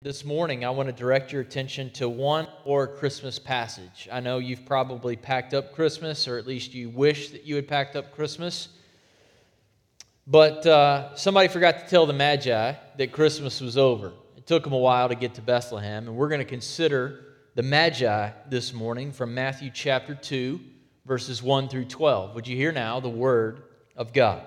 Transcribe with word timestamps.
This 0.00 0.24
morning, 0.24 0.64
I 0.64 0.70
want 0.70 0.88
to 0.88 0.92
direct 0.92 1.32
your 1.32 1.42
attention 1.42 1.90
to 1.94 2.08
one 2.08 2.46
more 2.64 2.86
Christmas 2.86 3.40
passage. 3.40 4.08
I 4.12 4.20
know 4.20 4.38
you've 4.38 4.64
probably 4.64 5.16
packed 5.16 5.54
up 5.54 5.72
Christmas, 5.72 6.28
or 6.28 6.38
at 6.38 6.46
least 6.46 6.72
you 6.72 6.88
wish 6.88 7.30
that 7.30 7.44
you 7.44 7.56
had 7.56 7.66
packed 7.66 7.96
up 7.96 8.14
Christmas. 8.14 8.68
But 10.24 10.64
uh, 10.64 11.16
somebody 11.16 11.48
forgot 11.48 11.80
to 11.80 11.88
tell 11.88 12.06
the 12.06 12.12
Magi 12.12 12.74
that 12.96 13.10
Christmas 13.10 13.60
was 13.60 13.76
over. 13.76 14.12
It 14.36 14.46
took 14.46 14.62
them 14.62 14.72
a 14.72 14.78
while 14.78 15.08
to 15.08 15.16
get 15.16 15.34
to 15.34 15.42
Bethlehem, 15.42 16.06
and 16.06 16.16
we're 16.16 16.28
going 16.28 16.38
to 16.38 16.44
consider 16.44 17.34
the 17.56 17.64
Magi 17.64 18.30
this 18.48 18.72
morning 18.72 19.10
from 19.10 19.34
Matthew 19.34 19.72
chapter 19.74 20.14
2, 20.14 20.60
verses 21.06 21.42
1 21.42 21.68
through 21.68 21.86
12. 21.86 22.36
Would 22.36 22.46
you 22.46 22.54
hear 22.54 22.70
now 22.70 23.00
the 23.00 23.08
word 23.08 23.64
of 23.96 24.12
God? 24.12 24.46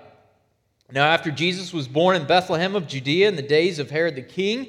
Now, 0.90 1.08
after 1.08 1.30
Jesus 1.30 1.74
was 1.74 1.88
born 1.88 2.16
in 2.16 2.26
Bethlehem 2.26 2.74
of 2.74 2.88
Judea 2.88 3.28
in 3.28 3.36
the 3.36 3.42
days 3.42 3.78
of 3.78 3.90
Herod 3.90 4.14
the 4.14 4.22
king, 4.22 4.68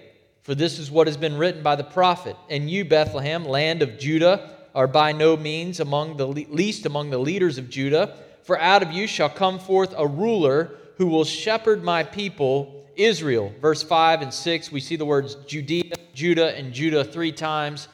for 0.43 0.55
this 0.55 0.79
is 0.79 0.89
what 0.89 1.07
has 1.07 1.17
been 1.17 1.37
written 1.37 1.61
by 1.61 1.75
the 1.75 1.83
prophet. 1.83 2.35
And 2.49 2.69
you, 2.69 2.83
Bethlehem, 2.83 3.45
land 3.45 3.81
of 3.81 3.99
Judah, 3.99 4.55
are 4.73 4.87
by 4.87 5.11
no 5.11 5.37
means 5.37 5.79
among 5.79 6.17
the 6.17 6.25
least 6.25 6.85
among 6.85 7.09
the 7.09 7.17
leaders 7.17 7.57
of 7.57 7.69
Judah. 7.69 8.17
For 8.43 8.59
out 8.59 8.81
of 8.81 8.91
you 8.91 9.05
shall 9.05 9.29
come 9.29 9.59
forth 9.59 9.93
a 9.95 10.07
ruler 10.07 10.77
who 10.97 11.07
will 11.07 11.25
shepherd 11.25 11.83
my 11.83 12.03
people, 12.03 12.87
Israel. 12.95 13.53
Verse 13.61 13.83
5 13.83 14.21
and 14.21 14.33
6, 14.33 14.71
we 14.71 14.79
see 14.79 14.95
the 14.95 15.05
words 15.05 15.35
Judea, 15.47 15.93
Judah, 16.13 16.57
and 16.57 16.73
Judah 16.73 17.03
three 17.03 17.31
times. 17.31 17.87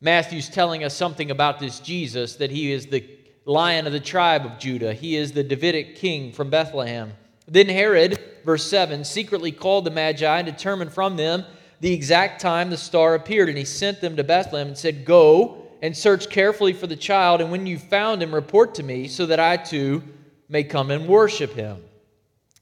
Matthew's 0.00 0.48
telling 0.48 0.84
us 0.84 0.94
something 0.94 1.30
about 1.30 1.58
this 1.58 1.80
Jesus, 1.80 2.36
that 2.36 2.50
he 2.50 2.72
is 2.72 2.86
the 2.86 3.04
lion 3.44 3.86
of 3.86 3.92
the 3.92 4.00
tribe 4.00 4.46
of 4.46 4.58
Judah. 4.58 4.94
He 4.94 5.16
is 5.16 5.32
the 5.32 5.44
Davidic 5.44 5.96
king 5.96 6.32
from 6.32 6.50
Bethlehem. 6.50 7.12
Then 7.46 7.68
Herod, 7.68 8.18
verse 8.44 8.64
7, 8.64 9.04
secretly 9.04 9.52
called 9.52 9.84
the 9.84 9.90
Magi 9.90 10.38
and 10.38 10.46
determined 10.46 10.92
from 10.92 11.16
them 11.16 11.44
the 11.80 11.92
exact 11.92 12.40
time 12.40 12.70
the 12.70 12.76
star 12.76 13.14
appeared, 13.14 13.48
and 13.48 13.58
he 13.58 13.64
sent 13.64 14.00
them 14.00 14.16
to 14.16 14.24
Bethlehem 14.24 14.68
and 14.68 14.78
said, 14.78 15.04
Go 15.04 15.68
and 15.82 15.96
search 15.96 16.30
carefully 16.30 16.72
for 16.72 16.86
the 16.86 16.96
child, 16.96 17.40
and 17.40 17.50
when 17.50 17.66
you 17.66 17.78
found 17.78 18.22
him, 18.22 18.34
report 18.34 18.74
to 18.76 18.82
me, 18.82 19.08
so 19.08 19.26
that 19.26 19.40
I 19.40 19.56
too 19.56 20.02
may 20.48 20.64
come 20.64 20.90
and 20.90 21.06
worship 21.06 21.52
him. 21.52 21.82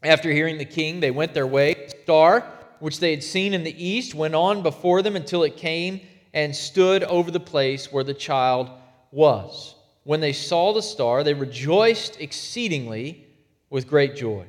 After 0.02 0.30
hearing 0.30 0.58
the 0.58 0.64
king, 0.64 1.00
they 1.00 1.10
went 1.10 1.34
their 1.34 1.46
way. 1.46 1.74
The 1.74 1.96
star, 2.02 2.40
which 2.80 2.98
they 2.98 3.10
had 3.10 3.22
seen 3.22 3.54
in 3.54 3.62
the 3.62 3.84
east, 3.84 4.14
went 4.14 4.34
on 4.34 4.62
before 4.62 5.02
them 5.02 5.14
until 5.14 5.44
it 5.44 5.56
came 5.56 6.00
and 6.34 6.54
stood 6.54 7.04
over 7.04 7.30
the 7.30 7.38
place 7.38 7.92
where 7.92 8.04
the 8.04 8.14
child 8.14 8.70
was. 9.12 9.76
When 10.04 10.20
they 10.20 10.32
saw 10.32 10.72
the 10.72 10.82
star, 10.82 11.22
they 11.22 11.34
rejoiced 11.34 12.20
exceedingly 12.20 13.24
with 13.70 13.88
great 13.88 14.16
joy. 14.16 14.46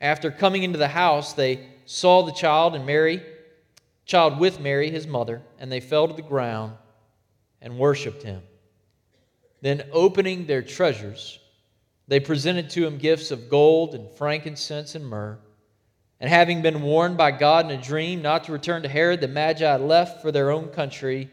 After 0.00 0.30
coming 0.30 0.64
into 0.64 0.78
the 0.78 0.88
house, 0.88 1.34
they 1.34 1.68
saw 1.84 2.22
the 2.22 2.32
child 2.32 2.74
and 2.74 2.86
Mary 2.86 3.22
child 4.10 4.40
with 4.40 4.58
Mary, 4.58 4.90
his 4.90 5.06
mother, 5.06 5.40
and 5.60 5.70
they 5.70 5.78
fell 5.78 6.08
to 6.08 6.14
the 6.14 6.20
ground 6.20 6.72
and 7.62 7.78
worshiped 7.78 8.24
him. 8.24 8.42
Then, 9.60 9.84
opening 9.92 10.46
their 10.46 10.62
treasures, 10.62 11.38
they 12.08 12.18
presented 12.18 12.70
to 12.70 12.84
him 12.84 12.98
gifts 12.98 13.30
of 13.30 13.48
gold 13.48 13.94
and 13.94 14.10
frankincense 14.10 14.96
and 14.96 15.06
myrrh. 15.06 15.38
And 16.18 16.28
having 16.28 16.60
been 16.60 16.82
warned 16.82 17.16
by 17.18 17.30
God 17.30 17.70
in 17.70 17.78
a 17.78 17.80
dream 17.80 18.20
not 18.20 18.44
to 18.44 18.52
return 18.52 18.82
to 18.82 18.88
Herod, 18.88 19.20
the 19.20 19.28
Magi 19.28 19.76
left 19.76 20.20
for 20.20 20.32
their 20.32 20.50
own 20.50 20.68
country 20.70 21.30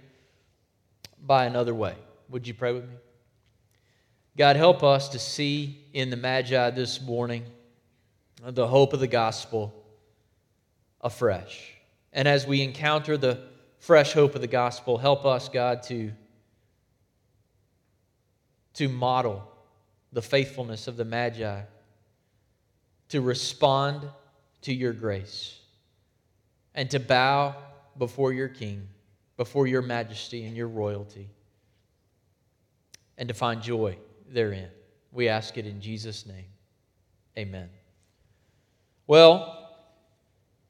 by 1.20 1.46
another 1.46 1.74
way. 1.74 1.96
Would 2.30 2.48
you 2.48 2.54
pray 2.54 2.74
with 2.74 2.84
me? 2.84 2.96
God, 4.38 4.56
help 4.56 4.84
us 4.84 5.10
to 5.10 5.20
see 5.20 5.84
in 5.94 6.12
the 6.12 6.16
Magi 6.16 6.70
this 6.70 7.02
morning 7.02 7.44
the 8.46 8.68
hope 8.68 8.94
of 8.94 9.00
the 9.00 9.08
gospel 9.08 9.74
afresh. 11.02 11.77
And 12.13 12.28
as 12.28 12.47
we 12.47 12.62
encounter 12.62 13.18
the 13.18 13.40
fresh 13.79 14.13
hope 14.13 14.35
of 14.35 14.41
the 14.41 14.47
gospel, 14.47 14.97
help 14.97 15.25
us, 15.25 15.50
God, 15.50 15.84
to, 15.84 16.12
to 18.75 18.90
model 18.90 19.47
the 20.13 20.22
faithfulness 20.22 20.88
of 20.88 20.97
the 20.97 21.06
Magi, 21.06 21.62
to 23.09 23.22
respond 23.22 24.07
to 24.62 24.73
your 24.73 24.94
grace, 24.94 25.59
and 26.73 26.90
to 26.91 27.00
bow 27.00 27.56
before 27.97 28.34
your 28.34 28.47
King, 28.47 28.88
before 29.35 29.68
your 29.68 29.81
majesty 29.81 30.45
and 30.45 30.56
your 30.56 30.68
royalty, 30.68 31.29
and 33.18 33.28
to 33.28 33.34
find 33.34 33.62
joy 33.62 33.97
therein. 34.29 34.69
We 35.12 35.29
ask 35.29 35.57
it 35.57 35.66
in 35.66 35.81
Jesus' 35.81 36.25
name. 36.25 36.45
Amen. 37.38 37.69
Well, 39.06 39.67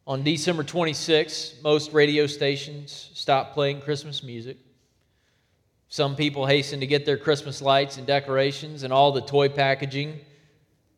on 0.07 0.23
December 0.23 0.63
26, 0.63 1.55
most 1.61 1.91
radio 1.91 2.27
stations 2.27 3.11
stopped 3.13 3.53
playing 3.53 3.81
Christmas 3.81 4.23
music. 4.23 4.55
Some 5.89 6.15
people 6.15 6.45
hastened 6.45 6.79
to 6.79 6.87
get 6.87 7.05
their 7.05 7.17
Christmas 7.17 7.61
lights 7.61 7.97
and 7.97 8.07
decorations 8.07 8.83
and 8.83 8.93
all 8.93 9.11
the 9.11 9.21
toy 9.21 9.49
packaging 9.49 10.17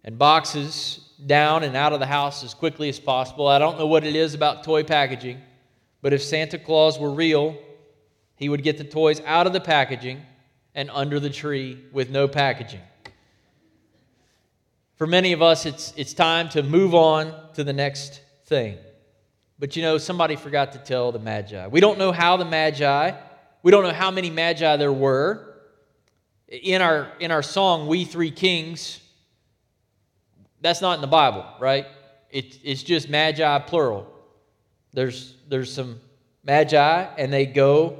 and 0.04 0.20
boxes 0.20 1.00
down 1.26 1.64
and 1.64 1.76
out 1.76 1.92
of 1.92 2.00
the 2.00 2.06
house 2.06 2.44
as 2.44 2.54
quickly 2.54 2.88
as 2.88 3.00
possible. 3.00 3.48
I 3.48 3.58
don't 3.58 3.80
know 3.80 3.88
what 3.88 4.04
it 4.04 4.16
is 4.16 4.36
about 4.36 4.64
toy 4.64 4.84
packaging, 4.84 5.42
but 6.04 6.14
if 6.14 6.22
Santa 6.22 6.60
Claus 6.60 7.00
were 7.00 7.12
real, 7.12 7.58
he 8.36 8.48
would 8.48 8.62
get 8.62 8.78
the 8.78 8.84
toys 8.84 9.22
out 9.26 9.48
of 9.48 9.54
the 9.54 9.60
packaging 9.60 10.22
and 10.76 10.88
under 10.92 11.20
the 11.20 11.32
tree 11.32 11.84
with 11.92 12.12
no 12.12 12.28
packaging. 12.28 12.82
For 14.98 15.08
many 15.08 15.34
of 15.34 15.42
us, 15.42 15.66
it's, 15.66 15.94
it's 15.98 16.14
time 16.14 16.48
to 16.50 16.62
move 16.62 16.94
on 16.94 17.34
to 17.56 17.64
the 17.64 17.74
next 17.74 18.22
thing. 18.46 18.78
But 19.60 19.76
you 19.76 19.82
know, 19.82 19.98
somebody 19.98 20.38
forgot 20.38 20.72
to 20.72 20.78
tell 20.78 21.12
the 21.12 21.20
Magi. 21.20 21.68
We 21.68 21.82
don't 21.82 22.00
know 22.00 22.14
how 22.14 22.38
the 22.38 22.46
Magi, 22.46 23.12
we 23.62 23.72
don't 23.72 23.84
know 23.84 23.94
how 23.94 24.10
many 24.10 24.30
Magi 24.30 24.78
there 24.78 24.94
were. 24.94 25.46
In 26.48 26.82
our, 26.82 27.12
in 27.20 27.30
our 27.30 27.44
song, 27.44 27.88
We 27.88 28.06
Three 28.06 28.32
Kings, 28.32 29.02
that's 30.62 30.82
not 30.82 30.96
in 30.96 31.02
the 31.02 31.08
Bible, 31.08 31.46
right? 31.60 31.86
It, 32.32 32.58
it's 32.64 32.84
just 32.84 33.10
Magi 33.10 33.60
plural. 33.60 34.08
There's, 34.94 35.36
there's 35.48 35.72
some 35.72 36.00
Magi, 36.44 37.08
and 37.18 37.32
they 37.32 37.46
go 37.46 38.00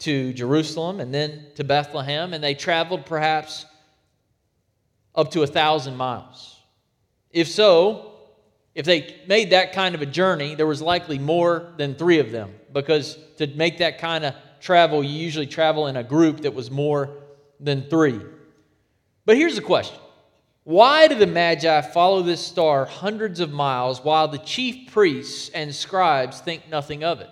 to 0.00 0.32
Jerusalem 0.32 0.98
and 0.98 1.12
then 1.12 1.44
to 1.56 1.62
Bethlehem, 1.62 2.32
and 2.32 2.42
they 2.42 2.54
traveled 2.54 3.04
perhaps 3.04 3.66
up 5.14 5.30
to 5.32 5.42
a 5.42 5.46
thousand 5.46 5.96
miles. 5.96 6.58
If 7.30 7.48
so, 7.48 8.09
if 8.74 8.86
they 8.86 9.16
made 9.26 9.50
that 9.50 9.72
kind 9.72 9.94
of 9.94 10.02
a 10.02 10.06
journey, 10.06 10.54
there 10.54 10.66
was 10.66 10.80
likely 10.80 11.18
more 11.18 11.72
than 11.76 11.94
three 11.94 12.18
of 12.18 12.30
them 12.30 12.54
because 12.72 13.18
to 13.38 13.46
make 13.48 13.78
that 13.78 13.98
kind 13.98 14.24
of 14.24 14.34
travel, 14.60 15.02
you 15.02 15.10
usually 15.10 15.46
travel 15.46 15.86
in 15.86 15.96
a 15.96 16.04
group 16.04 16.40
that 16.42 16.54
was 16.54 16.70
more 16.70 17.10
than 17.58 17.88
three. 17.88 18.20
But 19.24 19.36
here's 19.36 19.56
the 19.56 19.62
question 19.62 19.98
Why 20.64 21.08
do 21.08 21.14
the 21.16 21.26
Magi 21.26 21.80
follow 21.80 22.22
this 22.22 22.44
star 22.44 22.84
hundreds 22.84 23.40
of 23.40 23.52
miles 23.52 24.04
while 24.04 24.28
the 24.28 24.38
chief 24.38 24.92
priests 24.92 25.50
and 25.50 25.74
scribes 25.74 26.40
think 26.40 26.68
nothing 26.68 27.02
of 27.02 27.20
it? 27.20 27.30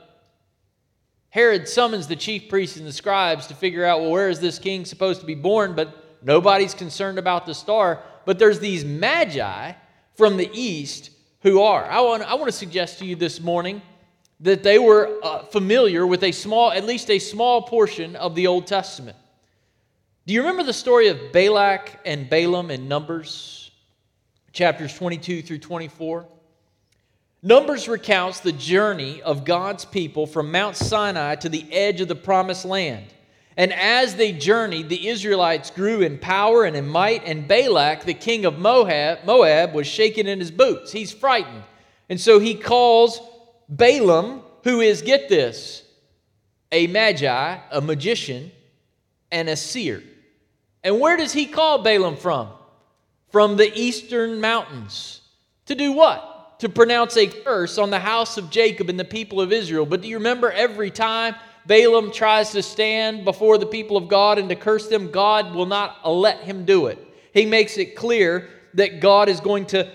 Herod 1.31 1.69
summons 1.69 2.09
the 2.09 2.17
chief 2.17 2.49
priests 2.49 2.79
and 2.79 2.87
the 2.87 2.93
scribes 2.93 3.47
to 3.49 3.55
figure 3.55 3.85
out, 3.85 4.01
well, 4.01 4.11
where 4.11 4.31
is 4.31 4.41
this 4.41 4.59
king 4.59 4.85
supposed 4.85 5.21
to 5.21 5.27
be 5.27 5.35
born? 5.35 5.75
But 5.75 6.23
nobody's 6.23 6.75
concerned 6.75 7.19
about 7.19 7.47
the 7.47 7.55
star. 7.55 8.03
But 8.25 8.39
there's 8.39 8.61
these 8.61 8.85
magi 8.85 9.73
from 10.17 10.37
the 10.37 10.51
east 10.53 11.11
who 11.41 11.61
are. 11.61 11.85
I 11.85 12.01
want, 12.01 12.23
I 12.23 12.35
want 12.35 12.47
to 12.47 12.57
suggest 12.57 12.99
to 12.99 13.05
you 13.05 13.17
this 13.17 13.41
morning 13.41 13.81
that 14.41 14.63
they 14.63 14.79
were 14.79 15.19
uh, 15.23 15.45
familiar 15.45 16.07
with 16.07 16.23
a 16.23 16.33
small, 16.33 16.71
at 16.73 16.85
least 16.85 17.11
a 17.11 17.19
small 17.19 17.63
portion 17.63 18.17
of 18.17 18.35
the 18.35 18.47
Old 18.47 18.67
Testament. 18.67 19.17
Do 20.27 20.35
you 20.35 20.41
remember 20.41 20.63
the 20.63 20.73
story 20.73 21.09
of 21.09 21.33
Balak 21.33 22.01
and 22.05 22.29
Balaam 22.29 22.71
in 22.71 22.87
Numbers, 22.87 23.71
chapters 24.53 24.95
22 24.95 25.43
through 25.43 25.59
24? 25.59 26.27
Numbers 27.43 27.89
recounts 27.89 28.41
the 28.41 28.53
journey 28.53 29.23
of 29.23 29.45
God's 29.45 29.85
people 29.85 30.27
from 30.27 30.51
Mount 30.51 30.77
Sinai 30.77 31.37
to 31.37 31.49
the 31.49 31.73
edge 31.73 32.01
of 32.01 32.09
the 32.09 32.17
promised 32.17 32.65
land. 32.65 33.07
And 33.59 33.73
as 33.73 34.15
they 34.15 34.31
journeyed, 34.31 34.89
the 34.89 35.09
Israelites 35.09 35.71
grew 35.71 36.01
in 36.01 36.17
power 36.19 36.63
and 36.63 36.77
in 36.77 36.87
might, 36.87 37.25
and 37.25 37.49
Balak, 37.49 38.05
the 38.05 38.15
king 38.15 38.45
of 38.45 38.57
Moab, 38.57 39.25
Moab 39.25 39.75
was 39.75 39.89
shaken 39.89 40.29
in 40.29 40.39
his 40.39 40.53
boots. 40.53 40.93
He's 40.93 41.11
frightened. 41.11 41.65
And 42.09 42.21
so 42.21 42.39
he 42.39 42.55
calls 42.55 43.21
Balaam, 43.69 44.43
who 44.63 44.81
is, 44.81 45.03
get 45.03 45.29
this, 45.29 45.83
a 46.71 46.87
magi, 46.87 47.59
a 47.73 47.81
magician, 47.81 48.53
and 49.33 49.49
a 49.49 49.57
seer. 49.57 50.05
And 50.85 51.01
where 51.01 51.17
does 51.17 51.33
he 51.33 51.45
call 51.45 51.83
Balaam 51.83 52.17
from? 52.17 52.51
From 53.33 53.57
the 53.57 53.77
eastern 53.77 54.41
mountains. 54.41 55.21
To 55.67 55.75
do 55.75 55.91
what? 55.93 56.61
To 56.61 56.69
pronounce 56.69 57.17
a 57.17 57.27
curse 57.27 57.77
on 57.77 57.91
the 57.91 57.99
house 57.99 58.39
of 58.39 58.51
Jacob 58.51 58.89
and 58.89 59.01
the 59.01 59.05
people 59.05 59.41
of 59.41 59.53
Israel. 59.53 59.85
But 59.85 60.03
do 60.03 60.09
you 60.09 60.17
remember 60.17 60.53
every 60.53 60.93
time 60.93 61.35
Balaam 61.69 62.11
tries 62.11 62.53
to 62.53 62.63
stand 62.63 63.27
before 63.27 63.59
the 63.59 63.67
people 63.67 63.99
of 63.99 64.09
God 64.09 64.39
and 64.39 64.49
to 64.49 64.57
curse 64.57 64.89
them, 64.89 65.11
God 65.11 65.55
will 65.55 65.67
not 65.67 66.09
let 66.09 66.41
him 66.41 66.65
do 66.65 66.87
it. 66.87 66.99
He 67.35 67.45
makes 67.45 67.77
it 67.77 67.95
clear 67.95 68.49
that 68.75 69.01
God 69.01 69.29
is 69.29 69.41
going 69.41 69.67
to 69.67 69.93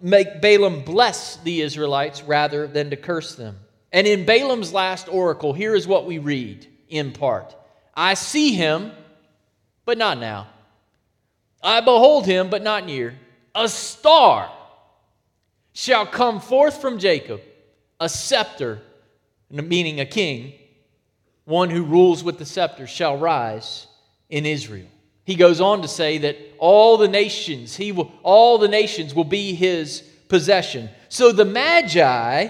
make 0.00 0.40
Balaam 0.40 0.82
bless 0.82 1.36
the 1.36 1.60
Israelites 1.60 2.22
rather 2.22 2.66
than 2.66 2.88
to 2.90 2.96
curse 2.96 3.34
them. 3.34 3.58
And 3.92 4.06
in 4.06 4.24
Balaam's 4.24 4.72
last 4.72 5.06
oracle, 5.08 5.52
here 5.52 5.74
is 5.74 5.86
what 5.86 6.06
we 6.06 6.16
read 6.18 6.66
in 6.88 7.12
part 7.12 7.54
I 7.94 8.14
see 8.14 8.54
him, 8.54 8.90
but 9.84 9.98
not 9.98 10.18
now. 10.18 10.48
I 11.62 11.82
behold 11.82 12.24
him, 12.24 12.48
but 12.48 12.62
not 12.62 12.86
near. 12.86 13.14
A 13.54 13.68
star 13.68 14.50
shall 15.74 16.06
come 16.06 16.40
forth 16.40 16.80
from 16.80 16.98
Jacob, 16.98 17.42
a 18.00 18.08
scepter, 18.08 18.80
meaning 19.50 20.00
a 20.00 20.06
king, 20.06 20.54
one 21.44 21.70
who 21.70 21.82
rules 21.82 22.22
with 22.22 22.38
the 22.38 22.46
scepter, 22.46 22.86
shall 22.86 23.18
rise 23.18 23.86
in 24.28 24.46
Israel. 24.46 24.86
He 25.24 25.34
goes 25.34 25.60
on 25.60 25.82
to 25.82 25.88
say 25.88 26.18
that 26.18 26.36
all 26.58 26.96
the 26.96 27.08
nations, 27.08 27.76
he 27.76 27.92
will, 27.92 28.12
all 28.22 28.58
the 28.58 28.68
nations 28.68 29.14
will 29.14 29.24
be 29.24 29.54
his 29.54 30.02
possession. 30.28 30.88
So 31.08 31.30
the 31.30 31.44
Magi 31.44 32.48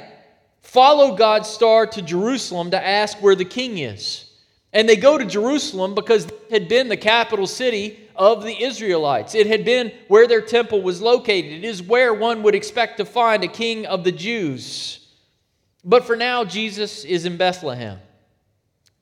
follow 0.60 1.16
God's 1.16 1.48
star 1.48 1.86
to 1.86 2.02
Jerusalem 2.02 2.70
to 2.70 2.82
ask 2.82 3.18
where 3.18 3.34
the 3.34 3.44
king 3.44 3.78
is. 3.78 4.30
And 4.72 4.88
they 4.88 4.96
go 4.96 5.18
to 5.18 5.24
Jerusalem 5.26 5.94
because 5.94 6.24
it 6.24 6.50
had 6.50 6.68
been 6.68 6.88
the 6.88 6.96
capital 6.96 7.46
city 7.46 7.98
of 8.16 8.42
the 8.42 8.62
Israelites. 8.62 9.34
It 9.34 9.46
had 9.46 9.64
been 9.64 9.92
where 10.08 10.26
their 10.26 10.40
temple 10.40 10.80
was 10.80 11.02
located. 11.02 11.52
It 11.52 11.64
is 11.64 11.82
where 11.82 12.14
one 12.14 12.42
would 12.42 12.54
expect 12.54 12.96
to 12.98 13.04
find 13.04 13.44
a 13.44 13.48
king 13.48 13.84
of 13.84 14.04
the 14.04 14.12
Jews. 14.12 15.06
But 15.84 16.04
for 16.04 16.16
now, 16.16 16.44
Jesus 16.44 17.04
is 17.04 17.26
in 17.26 17.36
Bethlehem, 17.36 17.98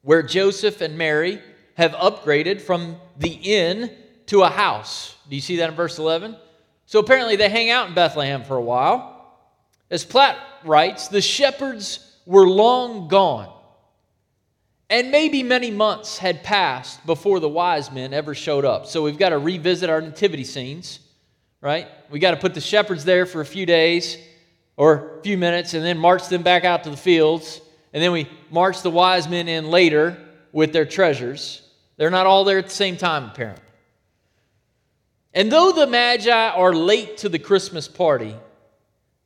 where 0.02 0.22
Joseph 0.22 0.80
and 0.80 0.96
Mary 0.96 1.40
have 1.74 1.92
upgraded 1.92 2.60
from 2.60 2.96
the 3.18 3.30
inn 3.30 3.90
to 4.26 4.42
a 4.42 4.48
house. 4.48 5.16
Do 5.28 5.36
you 5.36 5.42
see 5.42 5.56
that 5.56 5.70
in 5.70 5.76
verse 5.76 5.98
11? 5.98 6.36
So 6.86 6.98
apparently 6.98 7.36
they 7.36 7.48
hang 7.48 7.70
out 7.70 7.88
in 7.88 7.94
Bethlehem 7.94 8.44
for 8.44 8.56
a 8.56 8.62
while. 8.62 9.38
As 9.90 10.04
Platt 10.04 10.36
writes, 10.64 11.08
the 11.08 11.20
shepherds 11.20 12.16
were 12.26 12.46
long 12.46 13.08
gone, 13.08 13.52
and 14.88 15.10
maybe 15.10 15.42
many 15.42 15.70
months 15.70 16.18
had 16.18 16.42
passed 16.42 17.04
before 17.06 17.40
the 17.40 17.48
wise 17.48 17.90
men 17.90 18.12
ever 18.12 18.34
showed 18.34 18.64
up. 18.64 18.86
So 18.86 19.02
we've 19.02 19.18
got 19.18 19.30
to 19.30 19.38
revisit 19.38 19.88
our 19.90 20.00
nativity 20.00 20.44
scenes, 20.44 21.00
right? 21.60 21.88
We 22.10 22.18
got 22.18 22.32
to 22.32 22.36
put 22.36 22.54
the 22.54 22.60
shepherds 22.60 23.04
there 23.04 23.26
for 23.26 23.40
a 23.40 23.46
few 23.46 23.66
days 23.66 24.16
or 24.76 25.18
a 25.18 25.22
few 25.22 25.38
minutes 25.38 25.74
and 25.74 25.84
then 25.84 25.98
march 25.98 26.28
them 26.28 26.42
back 26.42 26.64
out 26.64 26.84
to 26.84 26.90
the 26.90 26.96
fields. 26.96 27.60
And 27.92 28.02
then 28.02 28.12
we 28.12 28.28
march 28.50 28.82
the 28.82 28.90
wise 28.90 29.28
men 29.28 29.48
in 29.48 29.68
later 29.68 30.16
with 30.52 30.72
their 30.72 30.86
treasures. 30.86 31.62
They're 31.96 32.10
not 32.10 32.26
all 32.26 32.44
there 32.44 32.58
at 32.58 32.68
the 32.68 32.74
same 32.74 32.96
time, 32.96 33.24
apparently. 33.24 33.64
And 35.32 35.50
though 35.50 35.72
the 35.72 35.86
Magi 35.86 36.30
are 36.30 36.72
late 36.72 37.18
to 37.18 37.28
the 37.28 37.38
Christmas 37.38 37.86
party, 37.88 38.34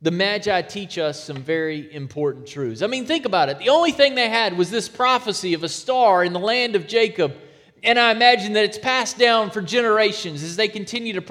the 0.01 0.11
Magi 0.11 0.61
teach 0.61 0.97
us 0.97 1.23
some 1.23 1.37
very 1.37 1.91
important 1.93 2.47
truths. 2.47 2.81
I 2.81 2.87
mean, 2.87 3.05
think 3.05 3.25
about 3.25 3.49
it. 3.49 3.57
The 3.59 3.69
only 3.69 3.91
thing 3.91 4.13
they 4.13 4.29
had 4.29 4.57
was 4.57 4.69
this 4.69 4.87
prophecy 4.87 5.53
of 5.53 5.63
a 5.63 5.69
star 5.69 6.23
in 6.23 6.33
the 6.33 6.39
land 6.39 6.75
of 6.75 6.85
Jacob. 6.85 7.35
And 7.81 7.97
I 7.97 8.11
imagine 8.11 8.53
that 8.53 8.65
it's 8.65 8.77
passed 8.77 9.17
down 9.17 9.51
for 9.51 9.61
generations 9.61 10.43
as 10.43 10.55
they 10.55 10.67
continue 10.67 11.13
to 11.13 11.21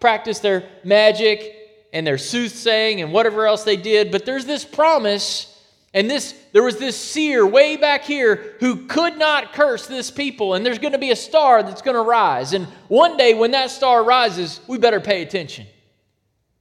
practice 0.00 0.38
their 0.40 0.68
magic 0.84 1.52
and 1.92 2.06
their 2.06 2.18
soothsaying 2.18 3.00
and 3.00 3.12
whatever 3.12 3.46
else 3.46 3.64
they 3.64 3.76
did. 3.76 4.12
But 4.12 4.26
there's 4.26 4.44
this 4.44 4.64
promise 4.64 5.55
and 5.96 6.10
this 6.10 6.34
there 6.52 6.62
was 6.62 6.76
this 6.76 6.94
seer 6.94 7.46
way 7.46 7.78
back 7.78 8.04
here 8.04 8.54
who 8.60 8.84
could 8.84 9.16
not 9.16 9.54
curse 9.54 9.86
this 9.86 10.10
people 10.10 10.52
and 10.52 10.64
there's 10.64 10.78
going 10.78 10.92
to 10.92 10.98
be 10.98 11.10
a 11.10 11.16
star 11.16 11.62
that's 11.62 11.80
going 11.80 11.96
to 11.96 12.02
rise. 12.02 12.52
And 12.52 12.66
one 12.88 13.16
day 13.16 13.32
when 13.32 13.52
that 13.52 13.70
star 13.70 14.04
rises, 14.04 14.60
we 14.68 14.76
better 14.76 15.00
pay 15.00 15.22
attention. 15.22 15.66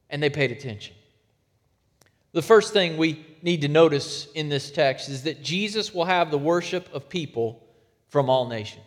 And 0.09 0.23
they 0.23 0.29
paid 0.29 0.53
attention. 0.53 0.95
The 2.31 2.41
first 2.41 2.71
thing 2.71 2.95
we 2.95 3.25
need 3.41 3.61
to 3.61 3.67
notice 3.67 4.31
in 4.35 4.47
this 4.47 4.71
text 4.71 5.09
is 5.09 5.23
that 5.23 5.43
Jesus 5.43 5.93
will 5.93 6.05
have 6.05 6.31
the 6.31 6.38
worship 6.38 6.88
of 6.93 7.09
people 7.09 7.61
from 8.07 8.29
all 8.29 8.47
nations. 8.47 8.85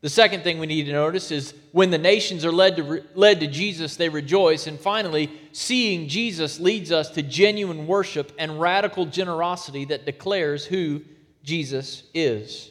The 0.00 0.08
second 0.08 0.44
thing 0.44 0.58
we 0.60 0.66
need 0.66 0.84
to 0.84 0.92
notice 0.92 1.32
is 1.32 1.54
when 1.72 1.90
the 1.90 1.98
nations 1.98 2.44
are 2.44 2.52
led 2.52 2.76
to, 2.76 2.82
re- 2.84 3.02
led 3.14 3.40
to 3.40 3.48
Jesus, 3.48 3.96
they 3.96 4.08
rejoice. 4.08 4.68
And 4.68 4.78
finally, 4.78 5.30
seeing 5.52 6.08
Jesus 6.08 6.60
leads 6.60 6.92
us 6.92 7.10
to 7.10 7.22
genuine 7.22 7.86
worship 7.86 8.32
and 8.38 8.60
radical 8.60 9.06
generosity 9.06 9.86
that 9.86 10.06
declares 10.06 10.64
who 10.64 11.02
Jesus 11.42 12.04
is. 12.14 12.70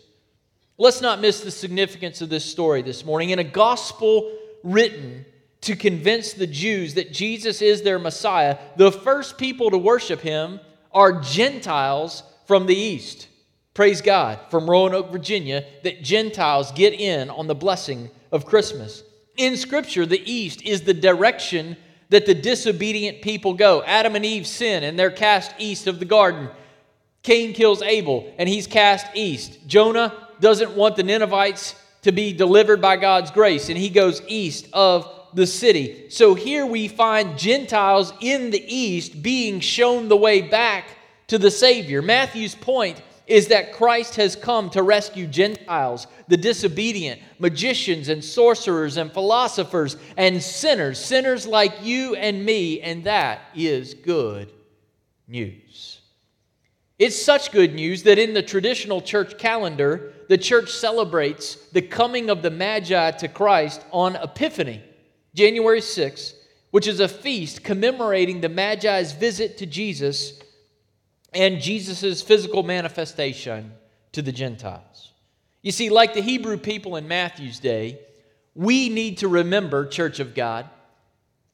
Let's 0.77 1.01
not 1.01 1.19
miss 1.19 1.41
the 1.41 1.51
significance 1.51 2.21
of 2.21 2.29
this 2.29 2.45
story 2.45 2.81
this 2.81 3.03
morning. 3.03 3.31
In 3.31 3.39
a 3.39 3.43
gospel 3.43 4.31
written 4.63 5.25
to 5.61 5.75
convince 5.75 6.33
the 6.33 6.47
Jews 6.47 6.93
that 6.93 7.11
Jesus 7.11 7.61
is 7.61 7.81
their 7.81 7.99
Messiah, 7.99 8.57
the 8.77 8.91
first 8.91 9.37
people 9.37 9.71
to 9.71 9.77
worship 9.77 10.21
him 10.21 10.61
are 10.93 11.19
Gentiles 11.19 12.23
from 12.45 12.67
the 12.67 12.75
East. 12.75 13.27
Praise 13.77 14.01
God 14.01 14.39
from 14.49 14.67
Roanoke, 14.67 15.11
Virginia, 15.11 15.63
that 15.83 16.01
Gentiles 16.01 16.71
get 16.71 16.95
in 16.95 17.29
on 17.29 17.45
the 17.45 17.53
blessing 17.53 18.09
of 18.31 18.43
Christmas. 18.43 19.03
In 19.35 19.55
Scripture, 19.55 20.07
the 20.07 20.19
East 20.25 20.63
is 20.63 20.81
the 20.81 20.95
direction 20.95 21.77
that 22.09 22.25
the 22.25 22.33
disobedient 22.33 23.21
people 23.21 23.53
go. 23.53 23.83
Adam 23.83 24.15
and 24.15 24.25
Eve 24.25 24.47
sin, 24.47 24.83
and 24.83 24.97
they're 24.97 25.11
cast 25.11 25.53
east 25.59 25.85
of 25.85 25.99
the 25.99 26.05
garden. 26.05 26.49
Cain 27.21 27.53
kills 27.53 27.83
Abel, 27.83 28.33
and 28.39 28.49
he's 28.49 28.65
cast 28.65 29.05
east. 29.13 29.59
Jonah 29.67 30.27
doesn't 30.39 30.71
want 30.71 30.95
the 30.95 31.03
Ninevites 31.03 31.75
to 32.01 32.11
be 32.11 32.33
delivered 32.33 32.81
by 32.81 32.97
God's 32.97 33.29
grace, 33.29 33.69
and 33.69 33.77
he 33.77 33.91
goes 33.91 34.23
east 34.25 34.67
of 34.73 35.07
the 35.35 35.45
city. 35.45 36.09
So 36.09 36.33
here 36.33 36.65
we 36.65 36.87
find 36.87 37.37
Gentiles 37.37 38.11
in 38.21 38.49
the 38.49 38.75
east 38.75 39.21
being 39.21 39.59
shown 39.59 40.07
the 40.07 40.17
way 40.17 40.41
back 40.41 40.85
to 41.27 41.37
the 41.37 41.51
Savior. 41.51 42.01
Matthew's 42.01 42.55
point 42.55 43.03
is 43.27 43.47
that 43.47 43.73
Christ 43.73 44.15
has 44.15 44.35
come 44.35 44.69
to 44.71 44.81
rescue 44.81 45.27
Gentiles, 45.27 46.07
the 46.27 46.37
disobedient, 46.37 47.21
magicians 47.39 48.09
and 48.09 48.23
sorcerers 48.23 48.97
and 48.97 49.11
philosophers 49.11 49.97
and 50.15 50.41
sinners, 50.41 50.97
sinners 50.97 51.45
like 51.45 51.83
you 51.83 52.15
and 52.15 52.43
me, 52.45 52.81
and 52.81 53.03
that 53.03 53.41
is 53.53 53.93
good 53.93 54.51
news. 55.27 56.01
It's 56.97 57.21
such 57.21 57.51
good 57.51 57.75
news 57.75 58.03
that 58.03 58.17
in 58.17 58.33
the 58.33 58.41
traditional 58.41 59.01
church 59.01 59.37
calendar, 59.37 60.13
the 60.29 60.37
church 60.37 60.71
celebrates 60.71 61.55
the 61.71 61.81
coming 61.81 62.29
of 62.29 62.41
the 62.41 62.49
Magi 62.49 63.11
to 63.11 63.27
Christ 63.27 63.85
on 63.91 64.15
Epiphany, 64.15 64.81
January 65.35 65.81
6th, 65.81 66.33
which 66.71 66.87
is 66.87 66.99
a 66.99 67.07
feast 67.07 67.63
commemorating 67.63 68.41
the 68.41 68.49
Magi's 68.49 69.11
visit 69.11 69.57
to 69.57 69.65
Jesus 69.65 70.41
and 71.33 71.61
Jesus' 71.61 72.21
physical 72.21 72.63
manifestation 72.63 73.73
to 74.13 74.21
the 74.21 74.31
Gentiles. 74.31 75.11
You 75.61 75.71
see, 75.71 75.89
like 75.89 76.13
the 76.13 76.21
Hebrew 76.21 76.57
people 76.57 76.95
in 76.95 77.07
Matthew's 77.07 77.59
day, 77.59 77.99
we 78.55 78.89
need 78.89 79.19
to 79.19 79.27
remember, 79.27 79.85
Church 79.85 80.19
of 80.19 80.33
God, 80.33 80.69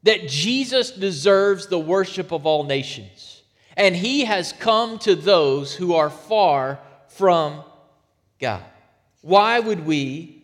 that 0.04 0.28
Jesus 0.28 0.92
deserves 0.92 1.68
the 1.68 1.80
worship 1.80 2.32
of 2.32 2.46
all 2.46 2.64
nations. 2.64 3.42
And 3.76 3.96
he 3.96 4.26
has 4.26 4.54
come 4.54 5.00
to 5.00 5.16
those 5.16 5.74
who 5.74 5.96
are 5.96 6.10
far 6.10 6.80
from 7.08 7.64
God. 8.40 8.64
Why 9.22 9.60
would 9.60 9.86
we 9.86 10.44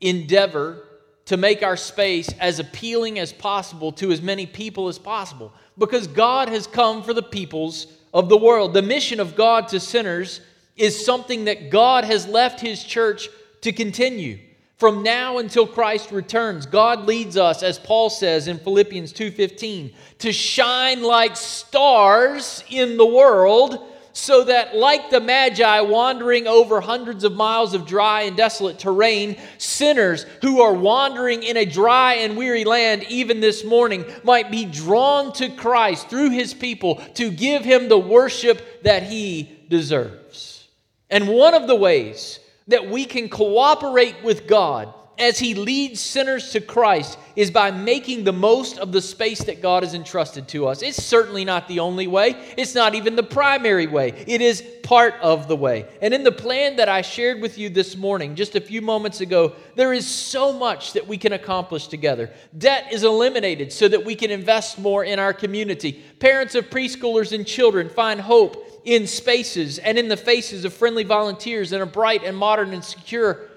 endeavor 0.00 0.82
to 1.26 1.36
make 1.36 1.62
our 1.62 1.76
space 1.76 2.28
as 2.40 2.58
appealing 2.58 3.18
as 3.18 3.32
possible 3.32 3.92
to 3.92 4.12
as 4.12 4.20
many 4.20 4.46
people 4.46 4.88
as 4.88 4.98
possible? 4.98 5.52
Because 5.78 6.06
God 6.06 6.48
has 6.48 6.66
come 6.66 7.02
for 7.02 7.14
the 7.14 7.22
peoples 7.22 7.86
of 8.12 8.28
the 8.28 8.36
world. 8.36 8.74
The 8.74 8.82
mission 8.82 9.20
of 9.20 9.34
God 9.34 9.68
to 9.68 9.80
sinners 9.80 10.40
is 10.76 11.04
something 11.04 11.44
that 11.44 11.70
God 11.70 12.04
has 12.04 12.26
left 12.26 12.60
His 12.60 12.82
church 12.84 13.28
to 13.62 13.72
continue. 13.72 14.38
From 14.76 15.02
now 15.02 15.38
until 15.38 15.66
Christ 15.66 16.10
returns, 16.10 16.66
God 16.66 17.06
leads 17.06 17.36
us, 17.36 17.62
as 17.62 17.78
Paul 17.78 18.10
says 18.10 18.48
in 18.48 18.58
Philippians 18.58 19.12
2:15, 19.12 19.94
to 20.18 20.32
shine 20.32 21.02
like 21.02 21.36
stars 21.36 22.64
in 22.68 22.96
the 22.96 23.06
world 23.06 23.78
so 24.14 24.44
that, 24.44 24.76
like 24.76 25.10
the 25.10 25.20
Magi 25.20 25.80
wandering 25.80 26.46
over 26.46 26.80
hundreds 26.80 27.24
of 27.24 27.34
miles 27.34 27.74
of 27.74 27.84
dry 27.84 28.22
and 28.22 28.36
desolate 28.36 28.78
terrain, 28.78 29.36
sinners 29.58 30.24
who 30.40 30.62
are 30.62 30.72
wandering 30.72 31.42
in 31.42 31.56
a 31.56 31.64
dry 31.64 32.14
and 32.14 32.36
weary 32.36 32.64
land 32.64 33.04
even 33.08 33.40
this 33.40 33.64
morning 33.64 34.04
might 34.22 34.52
be 34.52 34.64
drawn 34.64 35.32
to 35.34 35.48
Christ 35.48 36.08
through 36.08 36.30
his 36.30 36.54
people 36.54 37.02
to 37.14 37.30
give 37.30 37.64
him 37.64 37.88
the 37.88 37.98
worship 37.98 38.84
that 38.84 39.02
he 39.02 39.58
deserves. 39.68 40.68
And 41.10 41.28
one 41.28 41.54
of 41.54 41.66
the 41.66 41.76
ways 41.76 42.38
that 42.68 42.88
we 42.88 43.06
can 43.06 43.28
cooperate 43.28 44.22
with 44.22 44.46
God 44.46 44.94
as 45.18 45.38
He 45.38 45.54
leads 45.54 46.00
sinners 46.00 46.50
to 46.50 46.60
Christ 46.60 47.18
is 47.36 47.50
by 47.50 47.70
making 47.70 48.24
the 48.24 48.32
most 48.32 48.78
of 48.78 48.92
the 48.92 49.00
space 49.00 49.42
that 49.44 49.62
God 49.62 49.82
has 49.82 49.94
entrusted 49.94 50.48
to 50.48 50.66
us. 50.66 50.82
It's 50.82 51.02
certainly 51.02 51.44
not 51.44 51.68
the 51.68 51.80
only 51.80 52.06
way, 52.06 52.36
it's 52.56 52.74
not 52.74 52.94
even 52.94 53.16
the 53.16 53.22
primary 53.22 53.86
way. 53.86 54.24
It 54.26 54.40
is 54.40 54.62
part 54.82 55.14
of 55.22 55.48
the 55.48 55.56
way. 55.56 55.86
And 56.02 56.12
in 56.12 56.24
the 56.24 56.32
plan 56.32 56.76
that 56.76 56.88
I 56.88 57.02
shared 57.02 57.40
with 57.40 57.58
you 57.58 57.70
this 57.70 57.96
morning, 57.96 58.34
just 58.34 58.54
a 58.54 58.60
few 58.60 58.82
moments 58.82 59.20
ago, 59.20 59.54
there 59.74 59.92
is 59.92 60.06
so 60.06 60.52
much 60.52 60.92
that 60.92 61.06
we 61.06 61.16
can 61.16 61.32
accomplish 61.32 61.88
together. 61.88 62.30
Debt 62.56 62.92
is 62.92 63.02
eliminated 63.02 63.72
so 63.72 63.88
that 63.88 64.04
we 64.04 64.14
can 64.14 64.30
invest 64.30 64.78
more 64.78 65.04
in 65.04 65.18
our 65.18 65.32
community. 65.32 65.92
Parents 66.18 66.54
of 66.54 66.70
preschoolers 66.70 67.32
and 67.32 67.46
children 67.46 67.88
find 67.88 68.20
hope 68.20 68.82
in 68.84 69.06
spaces 69.06 69.78
and 69.78 69.98
in 69.98 70.08
the 70.08 70.16
faces 70.16 70.64
of 70.64 70.74
friendly 70.74 71.04
volunteers 71.04 71.72
in 71.72 71.80
a 71.80 71.86
bright 71.86 72.22
and 72.22 72.36
modern 72.36 72.72
and 72.74 72.84
secure 72.84 73.48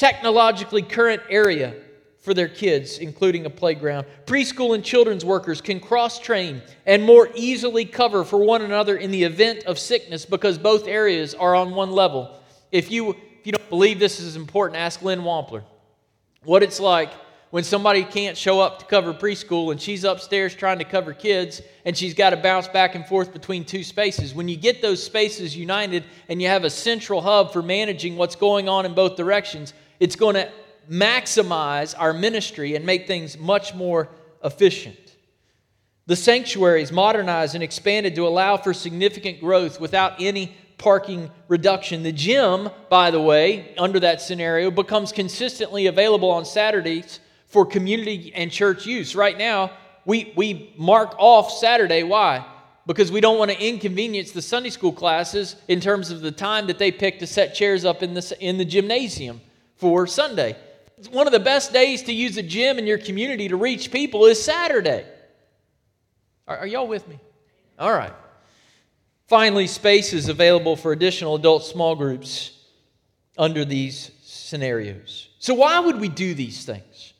technologically 0.00 0.80
current 0.80 1.20
area 1.28 1.74
for 2.20 2.32
their 2.32 2.48
kids, 2.48 2.96
including 2.96 3.44
a 3.44 3.50
playground. 3.50 4.06
Preschool 4.24 4.74
and 4.74 4.82
children's 4.82 5.26
workers 5.26 5.60
can 5.60 5.78
cross 5.78 6.18
train 6.18 6.62
and 6.86 7.02
more 7.04 7.28
easily 7.34 7.84
cover 7.84 8.24
for 8.24 8.38
one 8.38 8.62
another 8.62 8.96
in 8.96 9.10
the 9.10 9.22
event 9.22 9.62
of 9.64 9.78
sickness 9.78 10.24
because 10.24 10.56
both 10.56 10.88
areas 10.88 11.34
are 11.34 11.54
on 11.54 11.74
one 11.74 11.90
level. 11.90 12.40
If 12.72 12.90
you, 12.90 13.10
if 13.10 13.44
you 13.46 13.52
don't 13.52 13.68
believe 13.68 13.98
this 13.98 14.20
is 14.20 14.36
important, 14.36 14.78
ask 14.80 15.02
Lynn 15.02 15.20
Wampler 15.20 15.64
what 16.44 16.62
it's 16.62 16.80
like 16.80 17.10
when 17.50 17.62
somebody 17.62 18.02
can't 18.02 18.38
show 18.38 18.58
up 18.58 18.78
to 18.78 18.86
cover 18.86 19.12
preschool 19.12 19.70
and 19.70 19.78
she's 19.78 20.04
upstairs 20.04 20.54
trying 20.54 20.78
to 20.78 20.84
cover 20.84 21.12
kids 21.12 21.60
and 21.84 21.94
she's 21.94 22.14
got 22.14 22.30
to 22.30 22.38
bounce 22.38 22.68
back 22.68 22.94
and 22.94 23.04
forth 23.06 23.34
between 23.34 23.66
two 23.66 23.84
spaces. 23.84 24.34
When 24.34 24.48
you 24.48 24.56
get 24.56 24.80
those 24.80 25.02
spaces 25.02 25.54
united 25.54 26.04
and 26.30 26.40
you 26.40 26.48
have 26.48 26.64
a 26.64 26.70
central 26.70 27.20
hub 27.20 27.52
for 27.52 27.60
managing 27.60 28.16
what's 28.16 28.36
going 28.36 28.66
on 28.66 28.86
in 28.86 28.94
both 28.94 29.16
directions, 29.16 29.74
it's 30.00 30.16
going 30.16 30.34
to 30.34 30.50
maximize 30.90 31.94
our 31.96 32.12
ministry 32.12 32.74
and 32.74 32.84
make 32.84 33.06
things 33.06 33.38
much 33.38 33.74
more 33.74 34.08
efficient. 34.42 34.96
The 36.06 36.16
sanctuary 36.16 36.82
is 36.82 36.90
modernized 36.90 37.54
and 37.54 37.62
expanded 37.62 38.16
to 38.16 38.26
allow 38.26 38.56
for 38.56 38.74
significant 38.74 39.38
growth 39.38 39.80
without 39.80 40.14
any 40.18 40.56
parking 40.78 41.30
reduction. 41.46 42.02
The 42.02 42.10
gym, 42.10 42.70
by 42.88 43.12
the 43.12 43.20
way, 43.20 43.74
under 43.78 44.00
that 44.00 44.20
scenario, 44.20 44.70
becomes 44.70 45.12
consistently 45.12 45.86
available 45.86 46.30
on 46.30 46.44
Saturdays 46.44 47.20
for 47.46 47.66
community 47.66 48.32
and 48.34 48.50
church 48.50 48.86
use. 48.86 49.14
Right 49.14 49.36
now, 49.36 49.70
we, 50.04 50.32
we 50.34 50.72
mark 50.76 51.14
off 51.18 51.52
Saturday. 51.52 52.02
Why? 52.02 52.44
Because 52.86 53.12
we 53.12 53.20
don't 53.20 53.38
want 53.38 53.50
to 53.50 53.64
inconvenience 53.64 54.32
the 54.32 54.42
Sunday 54.42 54.70
school 54.70 54.92
classes 54.92 55.54
in 55.68 55.80
terms 55.80 56.10
of 56.10 56.22
the 56.22 56.32
time 56.32 56.66
that 56.68 56.78
they 56.78 56.90
pick 56.90 57.18
to 57.18 57.26
set 57.26 57.54
chairs 57.54 57.84
up 57.84 58.02
in 58.02 58.14
the, 58.14 58.36
in 58.40 58.56
the 58.56 58.64
gymnasium 58.64 59.40
for 59.80 60.06
Sunday. 60.06 60.56
One 61.10 61.26
of 61.26 61.32
the 61.32 61.40
best 61.40 61.72
days 61.72 62.02
to 62.04 62.12
use 62.12 62.36
a 62.36 62.42
gym 62.42 62.78
in 62.78 62.86
your 62.86 62.98
community 62.98 63.48
to 63.48 63.56
reach 63.56 63.90
people 63.90 64.26
is 64.26 64.42
Saturday. 64.42 65.06
Are, 66.46 66.58
are 66.58 66.66
y'all 66.66 66.86
with 66.86 67.08
me? 67.08 67.18
All 67.78 67.92
right. 67.92 68.12
Finally, 69.26 69.66
space 69.66 70.12
is 70.12 70.28
available 70.28 70.76
for 70.76 70.92
additional 70.92 71.36
adult 71.36 71.64
small 71.64 71.96
groups 71.96 72.52
under 73.38 73.64
these 73.64 74.10
scenarios. 74.22 75.28
So, 75.38 75.54
why 75.54 75.80
would 75.80 75.98
we 75.98 76.08
do 76.08 76.34
these 76.34 76.64
things? 76.64 77.14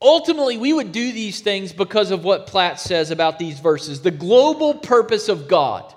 Ultimately, 0.00 0.56
we 0.56 0.72
would 0.72 0.92
do 0.92 1.12
these 1.12 1.40
things 1.40 1.74
because 1.74 2.10
of 2.10 2.24
what 2.24 2.46
Platt 2.46 2.80
says 2.80 3.10
about 3.10 3.38
these 3.38 3.60
verses. 3.60 4.00
The 4.00 4.10
global 4.10 4.74
purpose 4.74 5.28
of 5.28 5.46
God 5.46 5.92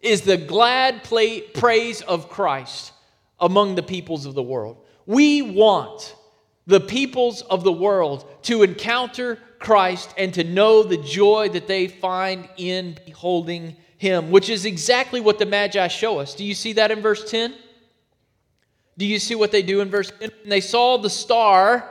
is 0.00 0.22
the 0.22 0.38
glad 0.38 1.04
praise 1.04 2.00
of 2.00 2.30
Christ 2.30 2.92
among 3.38 3.74
the 3.74 3.82
peoples 3.82 4.24
of 4.24 4.34
the 4.34 4.42
world. 4.42 4.78
We 5.06 5.42
want 5.42 6.14
the 6.66 6.80
peoples 6.80 7.42
of 7.42 7.64
the 7.64 7.72
world 7.72 8.24
to 8.42 8.62
encounter 8.62 9.38
Christ 9.58 10.14
and 10.16 10.32
to 10.34 10.44
know 10.44 10.82
the 10.82 10.96
joy 10.96 11.48
that 11.50 11.66
they 11.66 11.88
find 11.88 12.48
in 12.56 12.98
beholding 13.04 13.76
Him, 13.98 14.30
which 14.30 14.48
is 14.48 14.64
exactly 14.64 15.20
what 15.20 15.38
the 15.38 15.46
Magi 15.46 15.88
show 15.88 16.18
us. 16.18 16.34
Do 16.34 16.44
you 16.44 16.54
see 16.54 16.74
that 16.74 16.90
in 16.90 17.00
verse 17.00 17.30
10? 17.30 17.54
Do 18.98 19.06
you 19.06 19.18
see 19.18 19.34
what 19.34 19.52
they 19.52 19.62
do 19.62 19.80
in 19.80 19.88
verse 19.88 20.12
10? 20.20 20.30
When 20.42 20.50
they 20.50 20.60
saw 20.60 20.98
the 20.98 21.10
star, 21.10 21.88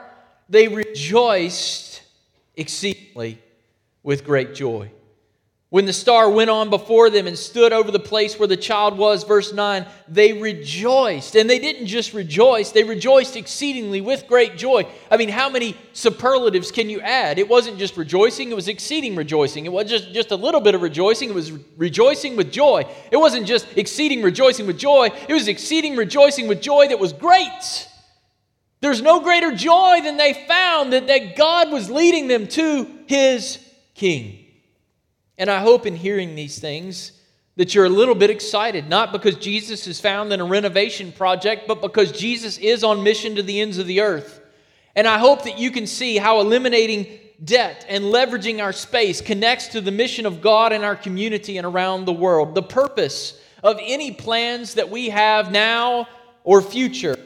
they 0.48 0.68
rejoiced 0.68 2.02
exceedingly 2.56 3.38
with 4.02 4.24
great 4.24 4.54
joy. 4.54 4.90
When 5.72 5.86
the 5.86 5.92
star 5.94 6.28
went 6.28 6.50
on 6.50 6.68
before 6.68 7.08
them 7.08 7.26
and 7.26 7.38
stood 7.38 7.72
over 7.72 7.90
the 7.90 7.98
place 7.98 8.38
where 8.38 8.46
the 8.46 8.58
child 8.58 8.98
was, 8.98 9.24
verse 9.24 9.54
9, 9.54 9.86
they 10.06 10.34
rejoiced. 10.34 11.34
And 11.34 11.48
they 11.48 11.58
didn't 11.58 11.86
just 11.86 12.12
rejoice, 12.12 12.72
they 12.72 12.84
rejoiced 12.84 13.36
exceedingly 13.36 14.02
with 14.02 14.26
great 14.26 14.58
joy. 14.58 14.86
I 15.10 15.16
mean, 15.16 15.30
how 15.30 15.48
many 15.48 15.74
superlatives 15.94 16.70
can 16.70 16.90
you 16.90 17.00
add? 17.00 17.38
It 17.38 17.48
wasn't 17.48 17.78
just 17.78 17.96
rejoicing, 17.96 18.50
it 18.50 18.54
was 18.54 18.68
exceeding 18.68 19.16
rejoicing. 19.16 19.64
It 19.64 19.72
wasn't 19.72 19.92
just, 19.92 20.12
just 20.12 20.30
a 20.30 20.36
little 20.36 20.60
bit 20.60 20.74
of 20.74 20.82
rejoicing, 20.82 21.30
it 21.30 21.34
was 21.34 21.52
rejoicing 21.78 22.36
with 22.36 22.52
joy. 22.52 22.84
It 23.10 23.16
wasn't 23.16 23.46
just 23.46 23.66
exceeding 23.74 24.20
rejoicing 24.20 24.66
with 24.66 24.76
joy, 24.76 25.08
it 25.26 25.32
was 25.32 25.48
exceeding 25.48 25.96
rejoicing 25.96 26.48
with 26.48 26.60
joy 26.60 26.88
that 26.88 26.98
was 26.98 27.14
great. 27.14 27.88
There's 28.82 29.00
no 29.00 29.20
greater 29.20 29.52
joy 29.54 30.00
than 30.04 30.18
they 30.18 30.34
found 30.46 30.92
that, 30.92 31.06
that 31.06 31.34
God 31.34 31.72
was 31.72 31.88
leading 31.88 32.28
them 32.28 32.46
to 32.48 32.86
his 33.06 33.58
king. 33.94 34.41
And 35.38 35.50
I 35.50 35.60
hope 35.60 35.86
in 35.86 35.96
hearing 35.96 36.34
these 36.34 36.58
things 36.58 37.12
that 37.56 37.74
you're 37.74 37.84
a 37.84 37.90
little 37.90 38.14
bit 38.14 38.30
excited, 38.30 38.88
not 38.88 39.12
because 39.12 39.36
Jesus 39.36 39.86
is 39.86 40.00
found 40.00 40.32
in 40.32 40.40
a 40.40 40.44
renovation 40.44 41.12
project, 41.12 41.68
but 41.68 41.82
because 41.82 42.12
Jesus 42.12 42.58
is 42.58 42.82
on 42.82 43.02
mission 43.02 43.34
to 43.36 43.42
the 43.42 43.60
ends 43.60 43.78
of 43.78 43.86
the 43.86 44.00
earth. 44.00 44.40
And 44.96 45.06
I 45.06 45.18
hope 45.18 45.44
that 45.44 45.58
you 45.58 45.70
can 45.70 45.86
see 45.86 46.16
how 46.16 46.40
eliminating 46.40 47.18
debt 47.44 47.84
and 47.88 48.04
leveraging 48.04 48.62
our 48.62 48.72
space 48.72 49.20
connects 49.20 49.68
to 49.68 49.80
the 49.80 49.90
mission 49.90 50.26
of 50.26 50.40
God 50.40 50.72
in 50.72 50.84
our 50.84 50.96
community 50.96 51.58
and 51.58 51.66
around 51.66 52.04
the 52.04 52.12
world. 52.12 52.54
The 52.54 52.62
purpose 52.62 53.38
of 53.62 53.78
any 53.82 54.12
plans 54.12 54.74
that 54.74 54.90
we 54.90 55.08
have 55.10 55.50
now 55.50 56.08
or 56.44 56.62
future, 56.62 57.16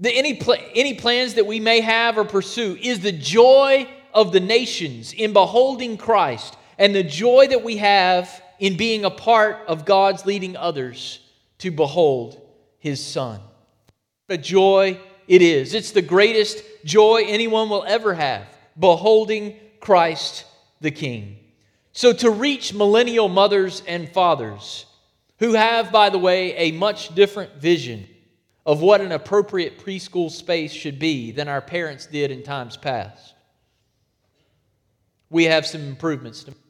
the, 0.00 0.10
any, 0.10 0.34
pl- 0.34 0.56
any 0.74 0.94
plans 0.94 1.34
that 1.34 1.46
we 1.46 1.60
may 1.60 1.80
have 1.80 2.18
or 2.18 2.24
pursue, 2.24 2.76
is 2.80 3.00
the 3.00 3.12
joy 3.12 3.88
of 4.14 4.32
the 4.32 4.40
nations 4.40 5.12
in 5.12 5.32
beholding 5.32 5.96
Christ 5.96 6.56
and 6.78 6.94
the 6.94 7.02
joy 7.02 7.48
that 7.48 7.64
we 7.64 7.76
have 7.78 8.42
in 8.58 8.76
being 8.76 9.04
a 9.04 9.10
part 9.10 9.58
of 9.66 9.84
God's 9.84 10.24
leading 10.24 10.56
others 10.56 11.20
to 11.58 11.70
behold 11.70 12.40
his 12.78 13.04
son. 13.04 13.40
A 14.28 14.38
joy 14.38 15.00
it 15.26 15.42
is. 15.42 15.74
It's 15.74 15.90
the 15.90 16.02
greatest 16.02 16.62
joy 16.84 17.24
anyone 17.26 17.68
will 17.68 17.84
ever 17.86 18.14
have, 18.14 18.46
beholding 18.78 19.56
Christ 19.80 20.44
the 20.80 20.90
King. 20.90 21.38
So, 21.92 22.12
to 22.12 22.30
reach 22.30 22.72
millennial 22.72 23.28
mothers 23.28 23.82
and 23.86 24.08
fathers 24.08 24.86
who 25.38 25.54
have, 25.54 25.90
by 25.90 26.10
the 26.10 26.18
way, 26.18 26.54
a 26.56 26.72
much 26.72 27.14
different 27.14 27.56
vision 27.56 28.06
of 28.64 28.80
what 28.80 29.00
an 29.00 29.12
appropriate 29.12 29.78
preschool 29.78 30.30
space 30.30 30.72
should 30.72 30.98
be 30.98 31.32
than 31.32 31.48
our 31.48 31.60
parents 31.60 32.06
did 32.06 32.30
in 32.30 32.42
times 32.42 32.76
past, 32.76 33.34
we 35.30 35.44
have 35.44 35.66
some 35.66 35.80
improvements 35.82 36.44
to 36.44 36.50
make 36.50 36.67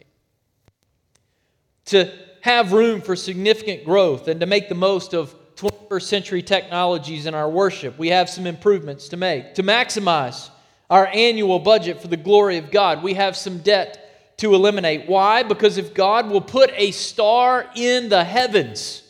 to 1.89 2.13
have 2.43 2.73
room 2.73 3.01
for 3.01 3.17
significant 3.17 3.85
growth 3.85 4.29
and 4.29 4.41
to 4.41 4.47
make 4.47 4.69
the 4.69 4.75
most 4.75 5.15
of 5.15 5.35
21st 5.57 6.03
century 6.03 6.43
technologies 6.43 7.27
in 7.27 7.35
our 7.35 7.49
worship. 7.49 7.99
We 7.99 8.09
have 8.09 8.29
some 8.31 8.47
improvements 8.47 9.09
to 9.09 9.17
make. 9.17 9.55
To 9.55 9.63
maximize 9.63 10.51
our 10.89 11.07
annual 11.07 11.59
budget 11.59 12.01
for 12.01 12.09
the 12.09 12.17
glory 12.17 12.59
of 12.59 12.71
God, 12.71 13.03
we 13.03 13.15
have 13.15 13.37
some 13.37 13.59
debt 13.59 14.37
to 14.39 14.55
eliminate. 14.55 15.09
Why? 15.09 15.43
Because 15.43 15.79
if 15.79 15.95
God 15.95 16.31
will 16.31 16.41
put 16.41 16.71
a 16.75 16.93
star 16.93 17.69
in 17.75 18.09
the 18.09 18.23
heavens 18.23 19.03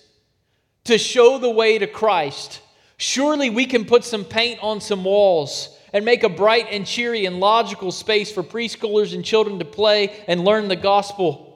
to 0.85 0.97
show 0.97 1.39
the 1.39 1.51
way 1.51 1.79
to 1.79 1.87
Christ, 1.87 2.63
surely 2.97 3.51
we 3.51 3.67
can 3.67 3.85
put 3.85 4.05
some 4.05 4.25
paint 4.25 4.61
on 4.63 4.81
some 4.81 5.05
walls 5.05 5.77
and 5.93 6.05
make 6.05 6.23
a 6.23 6.29
bright 6.29 6.69
and 6.71 6.87
cheery 6.87 7.27
and 7.27 7.41
logical 7.41 7.93
space 7.93 8.33
for 8.33 8.43
preschoolers 8.43 9.15
and 9.15 9.25
children 9.25 9.59
to 9.59 9.65
play 9.65 10.25
and 10.29 10.45
learn 10.45 10.69
the 10.69 10.77
gospel 10.77 11.48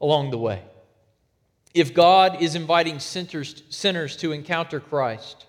along 0.00 0.30
the 0.30 0.38
way. 0.38 0.62
If 1.74 1.94
God 1.94 2.42
is 2.42 2.54
inviting 2.54 2.98
sinners, 2.98 3.62
sinners 3.68 4.16
to 4.18 4.32
encounter 4.32 4.80
Christ, 4.80 5.46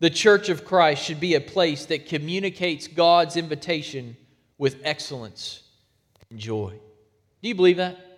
the 0.00 0.10
church 0.10 0.48
of 0.48 0.64
Christ 0.64 1.04
should 1.04 1.20
be 1.20 1.34
a 1.34 1.40
place 1.40 1.86
that 1.86 2.06
communicates 2.06 2.88
God's 2.88 3.36
invitation 3.36 4.16
with 4.58 4.80
excellence 4.84 5.62
and 6.30 6.38
joy. 6.38 6.74
Do 7.42 7.48
you 7.48 7.54
believe 7.54 7.78
that? 7.78 8.09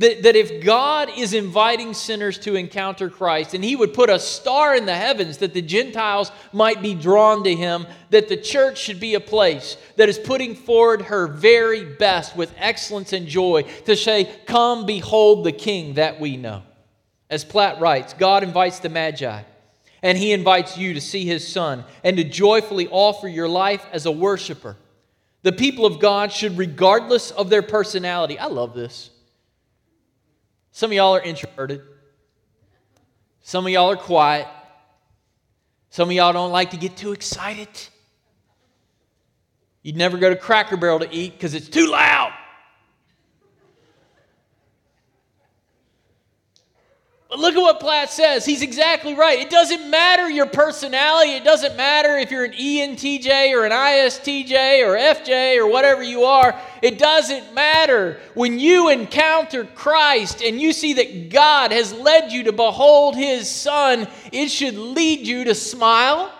That, 0.00 0.22
that 0.22 0.34
if 0.34 0.64
God 0.64 1.10
is 1.14 1.34
inviting 1.34 1.92
sinners 1.92 2.38
to 2.38 2.54
encounter 2.54 3.10
Christ 3.10 3.52
and 3.52 3.62
He 3.62 3.76
would 3.76 3.92
put 3.92 4.08
a 4.08 4.18
star 4.18 4.74
in 4.74 4.86
the 4.86 4.94
heavens 4.96 5.36
that 5.38 5.52
the 5.52 5.60
Gentiles 5.60 6.32
might 6.54 6.80
be 6.80 6.94
drawn 6.94 7.44
to 7.44 7.54
Him, 7.54 7.86
that 8.08 8.28
the 8.28 8.36
church 8.38 8.78
should 8.78 8.98
be 8.98 9.14
a 9.14 9.20
place 9.20 9.76
that 9.96 10.08
is 10.08 10.18
putting 10.18 10.54
forward 10.54 11.02
her 11.02 11.26
very 11.26 11.84
best 11.84 12.34
with 12.34 12.50
excellence 12.56 13.12
and 13.12 13.26
joy 13.26 13.62
to 13.84 13.94
say, 13.94 14.24
Come, 14.46 14.86
behold 14.86 15.44
the 15.44 15.52
King 15.52 15.94
that 15.94 16.18
we 16.18 16.38
know. 16.38 16.62
As 17.28 17.44
Platt 17.44 17.78
writes, 17.78 18.14
God 18.14 18.42
invites 18.42 18.78
the 18.78 18.88
Magi 18.88 19.42
and 20.02 20.16
he 20.16 20.32
invites 20.32 20.78
you 20.78 20.94
to 20.94 21.00
see 21.00 21.26
his 21.26 21.46
son 21.46 21.84
and 22.02 22.16
to 22.16 22.24
joyfully 22.24 22.88
offer 22.88 23.28
your 23.28 23.48
life 23.48 23.84
as 23.92 24.06
a 24.06 24.10
worshiper. 24.10 24.78
The 25.42 25.52
people 25.52 25.84
of 25.84 26.00
God 26.00 26.32
should, 26.32 26.56
regardless 26.56 27.30
of 27.32 27.50
their 27.50 27.62
personality, 27.62 28.38
I 28.38 28.46
love 28.46 28.74
this. 28.74 29.10
Some 30.72 30.90
of 30.90 30.94
y'all 30.94 31.14
are 31.16 31.22
introverted, 31.22 31.82
some 33.42 33.66
of 33.66 33.72
y'all 33.72 33.90
are 33.90 33.96
quiet, 33.96 34.46
some 35.90 36.08
of 36.08 36.12
y'all 36.14 36.32
don't 36.32 36.52
like 36.52 36.70
to 36.70 36.76
get 36.76 36.96
too 36.96 37.12
excited. 37.12 37.68
You'd 39.82 39.96
never 39.96 40.18
go 40.18 40.28
to 40.28 40.36
Cracker 40.36 40.76
Barrel 40.76 41.00
to 41.00 41.12
eat 41.12 41.32
because 41.32 41.54
it's 41.54 41.68
too 41.68 41.90
loud. 41.90 42.29
But 47.30 47.38
look 47.38 47.54
at 47.54 47.60
what 47.60 47.78
Platt 47.78 48.10
says. 48.10 48.44
He's 48.44 48.60
exactly 48.60 49.14
right. 49.14 49.38
It 49.38 49.50
doesn't 49.50 49.88
matter 49.88 50.28
your 50.28 50.46
personality. 50.46 51.30
It 51.34 51.44
doesn't 51.44 51.76
matter 51.76 52.18
if 52.18 52.32
you're 52.32 52.44
an 52.44 52.54
ENTJ 52.54 53.54
or 53.54 53.64
an 53.64 53.70
ISTJ 53.70 54.84
or 54.84 54.96
FJ 54.96 55.56
or 55.58 55.68
whatever 55.68 56.02
you 56.02 56.24
are. 56.24 56.60
It 56.82 56.98
doesn't 56.98 57.54
matter. 57.54 58.18
When 58.34 58.58
you 58.58 58.88
encounter 58.88 59.64
Christ 59.64 60.42
and 60.42 60.60
you 60.60 60.72
see 60.72 60.94
that 60.94 61.30
God 61.30 61.70
has 61.70 61.92
led 61.92 62.32
you 62.32 62.42
to 62.44 62.52
behold 62.52 63.14
His 63.14 63.48
Son, 63.48 64.08
it 64.32 64.48
should 64.48 64.74
lead 64.74 65.24
you 65.24 65.44
to 65.44 65.54
smile 65.54 66.32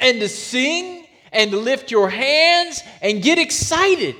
and 0.00 0.20
to 0.20 0.28
sing 0.28 1.06
and 1.32 1.50
to 1.50 1.58
lift 1.58 1.90
your 1.90 2.08
hands 2.08 2.82
and 3.02 3.22
get 3.22 3.38
excited. 3.38 4.16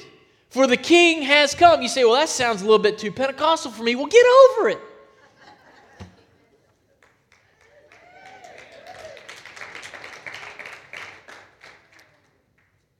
For 0.54 0.68
the 0.68 0.76
king 0.76 1.22
has 1.22 1.52
come. 1.52 1.82
You 1.82 1.88
say, 1.88 2.04
well, 2.04 2.14
that 2.14 2.28
sounds 2.28 2.62
a 2.62 2.64
little 2.64 2.78
bit 2.78 2.96
too 2.96 3.10
Pentecostal 3.10 3.72
for 3.72 3.82
me. 3.82 3.96
Well, 3.96 4.06
get 4.06 4.24
over 4.24 4.68
it. 4.68 4.78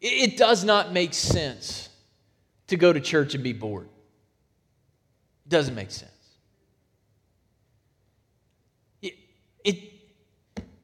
It 0.00 0.36
does 0.36 0.64
not 0.64 0.92
make 0.92 1.14
sense 1.14 1.90
to 2.66 2.76
go 2.76 2.92
to 2.92 2.98
church 2.98 3.36
and 3.36 3.44
be 3.44 3.52
bored. 3.52 3.88
It 5.46 5.50
doesn't 5.50 5.76
make 5.76 5.92
sense. 5.92 6.10
It, 9.00 9.14
it, 9.64 9.92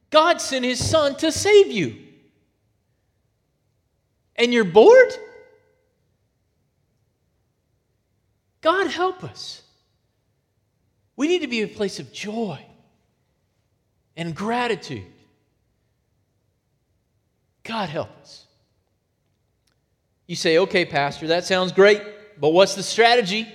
God 0.09 0.39
sent 0.39 0.63
his 0.63 0.81
son 0.81 1.17
to 1.17 1.33
save 1.33 1.69
you. 1.69 1.97
And 4.37 4.53
you're 4.53 4.63
bored? 4.63 5.13
God 8.61 8.87
help 8.87 9.23
us. 9.23 9.63
We 11.15 11.27
need 11.27 11.39
to 11.39 11.47
be 11.47 11.61
a 11.61 11.67
place 11.67 11.99
of 11.99 12.13
joy 12.13 12.63
and 14.15 14.35
gratitude. 14.35 15.05
God 17.63 17.89
help 17.89 18.09
us. 18.21 18.45
You 20.27 20.35
say, 20.35 20.59
okay, 20.59 20.85
Pastor, 20.85 21.27
that 21.27 21.45
sounds 21.45 21.71
great, 21.71 22.01
but 22.39 22.49
what's 22.49 22.75
the 22.75 22.83
strategy? 22.83 23.47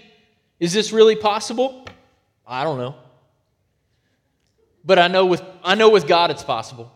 Is 0.60 0.72
this 0.72 0.92
really 0.92 1.16
possible? 1.16 1.86
I 2.46 2.64
don't 2.64 2.78
know. 2.78 2.96
But 4.84 4.98
I 4.98 5.08
know 5.08 5.26
with, 5.26 5.42
I 5.64 5.74
know 5.74 5.90
with 5.90 6.06
God 6.06 6.30
it's 6.30 6.44
possible. 6.44 6.92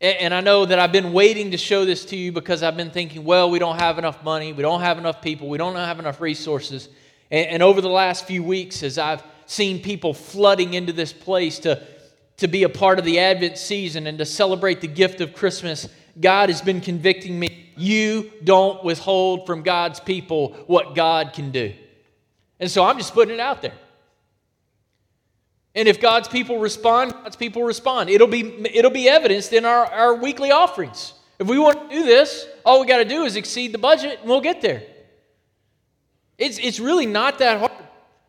And 0.00 0.34
I 0.34 0.42
know 0.42 0.66
that 0.66 0.78
I've 0.78 0.92
been 0.92 1.14
waiting 1.14 1.52
to 1.52 1.56
show 1.56 1.86
this 1.86 2.04
to 2.06 2.16
you 2.16 2.30
because 2.30 2.62
I've 2.62 2.76
been 2.76 2.90
thinking, 2.90 3.24
well, 3.24 3.50
we 3.50 3.58
don't 3.58 3.78
have 3.78 3.98
enough 3.98 4.22
money, 4.22 4.52
we 4.52 4.62
don't 4.62 4.82
have 4.82 4.98
enough 4.98 5.22
people, 5.22 5.48
we 5.48 5.56
don't 5.56 5.74
have 5.74 5.98
enough 5.98 6.20
resources. 6.20 6.90
And, 7.30 7.62
over 7.62 7.80
the 7.80 7.88
last 7.88 8.26
few 8.26 8.44
weeks, 8.44 8.82
as 8.82 8.98
I've 8.98 9.22
seen 9.46 9.82
people 9.82 10.14
flooding 10.14 10.74
into 10.74 10.92
this 10.92 11.12
place 11.12 11.58
to, 11.60 11.82
to 12.36 12.46
be 12.46 12.62
a 12.62 12.68
part 12.68 12.98
of 12.98 13.04
the 13.04 13.18
Advent 13.18 13.58
season 13.58 14.06
and 14.06 14.18
to 14.18 14.26
celebrate 14.26 14.80
the 14.80 14.86
gift 14.86 15.20
of 15.20 15.32
Christmas, 15.32 15.88
God 16.20 16.50
has 16.50 16.60
been 16.60 16.80
convicting 16.80 17.38
me. 17.40 17.72
You 17.76 18.30
don't 18.44 18.84
withhold 18.84 19.46
from 19.46 19.62
God's 19.62 19.98
people 19.98 20.52
what 20.66 20.94
God 20.94 21.32
can 21.32 21.50
do. 21.50 21.72
And 22.60 22.70
so 22.70 22.84
I'm 22.84 22.98
just 22.98 23.12
putting 23.12 23.34
it 23.34 23.40
out 23.40 23.62
there. 23.62 23.74
And 25.76 25.86
if 25.86 26.00
God's 26.00 26.26
people 26.26 26.58
respond, 26.58 27.12
God's 27.12 27.36
people 27.36 27.62
respond. 27.62 28.08
It'll 28.08 28.26
be, 28.26 28.66
it'll 28.74 28.90
be 28.90 29.10
evidenced 29.10 29.52
in 29.52 29.66
our, 29.66 29.84
our 29.86 30.14
weekly 30.14 30.50
offerings. 30.50 31.12
If 31.38 31.46
we 31.46 31.58
want 31.58 31.90
to 31.90 31.94
do 31.94 32.06
this, 32.06 32.48
all 32.64 32.80
we 32.80 32.86
got 32.86 32.98
to 32.98 33.04
do 33.04 33.24
is 33.24 33.36
exceed 33.36 33.72
the 33.72 33.78
budget 33.78 34.20
and 34.20 34.28
we'll 34.28 34.40
get 34.40 34.62
there. 34.62 34.82
It's, 36.38 36.58
it's 36.58 36.80
really 36.80 37.04
not 37.04 37.38
that 37.40 37.58
hard. 37.58 37.72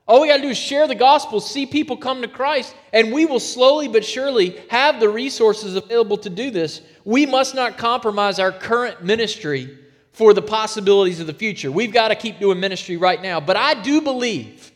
All 0.07 0.21
we 0.21 0.27
got 0.27 0.37
to 0.37 0.41
do 0.41 0.49
is 0.49 0.57
share 0.57 0.87
the 0.87 0.95
gospel, 0.95 1.39
see 1.39 1.65
people 1.65 1.97
come 1.97 2.21
to 2.21 2.27
Christ, 2.29 2.73
and 2.93 3.11
we 3.11 3.25
will 3.25 3.41
slowly 3.41 3.87
but 3.89 4.05
surely 4.05 4.61
have 4.69 4.99
the 4.99 5.09
resources 5.09 5.75
available 5.75 6.17
to 6.19 6.29
do 6.29 6.49
this. 6.51 6.81
We 7.03 7.25
must 7.25 7.55
not 7.55 7.77
compromise 7.77 8.39
our 8.39 8.51
current 8.51 9.03
ministry 9.03 9.77
for 10.13 10.33
the 10.33 10.41
possibilities 10.41 11.19
of 11.19 11.27
the 11.27 11.33
future. 11.33 11.71
We've 11.71 11.93
got 11.93 12.07
to 12.09 12.15
keep 12.15 12.39
doing 12.39 12.59
ministry 12.59 12.95
right 12.95 13.21
now. 13.21 13.39
But 13.39 13.57
I 13.57 13.81
do 13.81 14.01
believe 14.01 14.71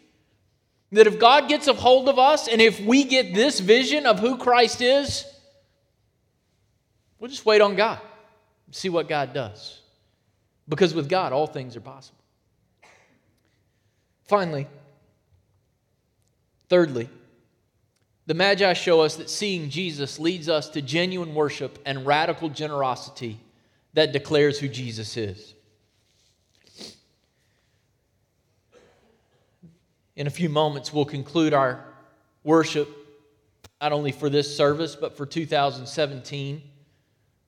that 0.91 1.07
if 1.07 1.19
God 1.19 1.47
gets 1.47 1.67
a 1.67 1.73
hold 1.73 2.09
of 2.09 2.19
us 2.19 2.47
and 2.47 2.61
if 2.61 2.79
we 2.79 3.03
get 3.03 3.33
this 3.33 3.59
vision 3.59 4.05
of 4.05 4.19
who 4.19 4.37
Christ 4.37 4.81
is, 4.81 5.25
we'll 7.19 7.29
just 7.29 7.45
wait 7.45 7.61
on 7.61 7.75
God, 7.75 7.99
see 8.71 8.89
what 8.89 9.07
God 9.07 9.33
does. 9.33 9.79
Because 10.67 10.93
with 10.93 11.09
God, 11.09 11.33
all 11.33 11.47
things 11.47 11.75
are 11.75 11.81
possible. 11.81 12.17
Finally, 14.25 14.67
thirdly, 16.69 17.09
the 18.27 18.33
Magi 18.33 18.71
show 18.73 19.01
us 19.01 19.17
that 19.17 19.29
seeing 19.29 19.69
Jesus 19.69 20.19
leads 20.19 20.47
us 20.47 20.69
to 20.69 20.81
genuine 20.81 21.33
worship 21.33 21.79
and 21.85 22.05
radical 22.05 22.49
generosity 22.49 23.39
that 23.93 24.13
declares 24.13 24.59
who 24.59 24.69
Jesus 24.69 25.17
is. 25.17 25.53
In 30.21 30.27
a 30.27 30.29
few 30.29 30.49
moments, 30.49 30.93
we'll 30.93 31.03
conclude 31.03 31.51
our 31.51 31.83
worship, 32.43 32.87
not 33.81 33.91
only 33.91 34.11
for 34.11 34.29
this 34.29 34.55
service, 34.55 34.95
but 34.95 35.17
for 35.17 35.25
2017, 35.25 36.61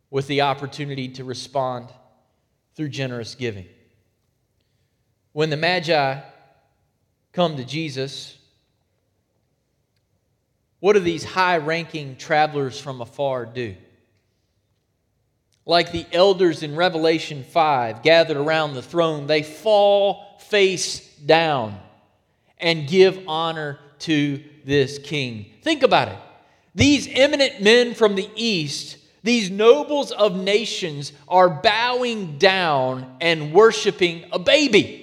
with 0.10 0.26
the 0.26 0.42
opportunity 0.42 1.08
to 1.10 1.24
respond 1.24 1.90
through 2.74 2.90
generous 2.90 3.36
giving. 3.36 3.68
When 5.34 5.52
the 5.52 5.56
Magi 5.56 6.20
come 7.32 7.58
to 7.58 7.64
Jesus, 7.64 8.40
what 10.80 10.94
do 10.94 11.00
these 11.00 11.24
high 11.24 11.58
ranking 11.58 12.16
travelers 12.16 12.82
from 12.82 13.02
afar 13.02 13.46
do? 13.46 13.76
Like 15.64 15.92
the 15.92 16.08
elders 16.12 16.64
in 16.64 16.76
Revelation 16.76 17.44
5 17.44 18.02
gathered 18.02 18.38
around 18.38 18.74
the 18.74 18.82
throne, 18.82 19.28
they 19.28 19.44
fall 19.44 20.40
face 20.40 21.08
down 21.18 21.80
and 22.64 22.88
give 22.88 23.20
honor 23.28 23.78
to 24.00 24.44
this 24.66 24.98
king. 24.98 25.46
Think 25.62 25.84
about 25.84 26.08
it. 26.08 26.18
These 26.74 27.08
eminent 27.12 27.62
men 27.62 27.94
from 27.94 28.16
the 28.16 28.28
east, 28.36 28.98
these 29.22 29.52
nobles 29.52 30.12
of 30.12 30.36
nations, 30.36 31.12
are 31.28 31.50
bowing 31.50 32.40
down 32.40 33.18
and 33.22 33.54
worshiping 33.54 34.26
a 34.32 34.40
baby. 34.40 35.02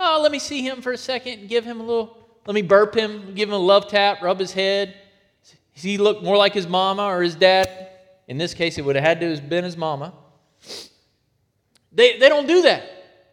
Oh, 0.00 0.18
let 0.20 0.32
me 0.32 0.40
see 0.40 0.62
him 0.62 0.82
for 0.82 0.90
a 0.90 0.98
second 0.98 1.48
give 1.48 1.64
him 1.64 1.78
a 1.78 1.84
little, 1.84 2.18
let 2.46 2.54
me 2.54 2.62
burp 2.62 2.96
him, 2.96 3.34
give 3.34 3.48
him 3.48 3.54
a 3.54 3.58
love 3.58 3.88
tap, 3.88 4.20
rub 4.20 4.40
his 4.40 4.52
head. 4.52 4.96
Does 5.74 5.84
he 5.84 5.98
look 5.98 6.22
more 6.22 6.36
like 6.36 6.54
his 6.54 6.66
mama 6.66 7.04
or 7.04 7.22
his 7.22 7.36
dad? 7.36 7.68
In 8.26 8.38
this 8.38 8.54
case, 8.54 8.78
it 8.78 8.84
would 8.84 8.96
have 8.96 9.04
had 9.04 9.20
to 9.20 9.30
have 9.30 9.48
been 9.48 9.62
his 9.62 9.76
mama. 9.76 10.12
They, 11.92 12.18
they 12.18 12.28
don't 12.28 12.48
do 12.48 12.62
that. 12.62 12.82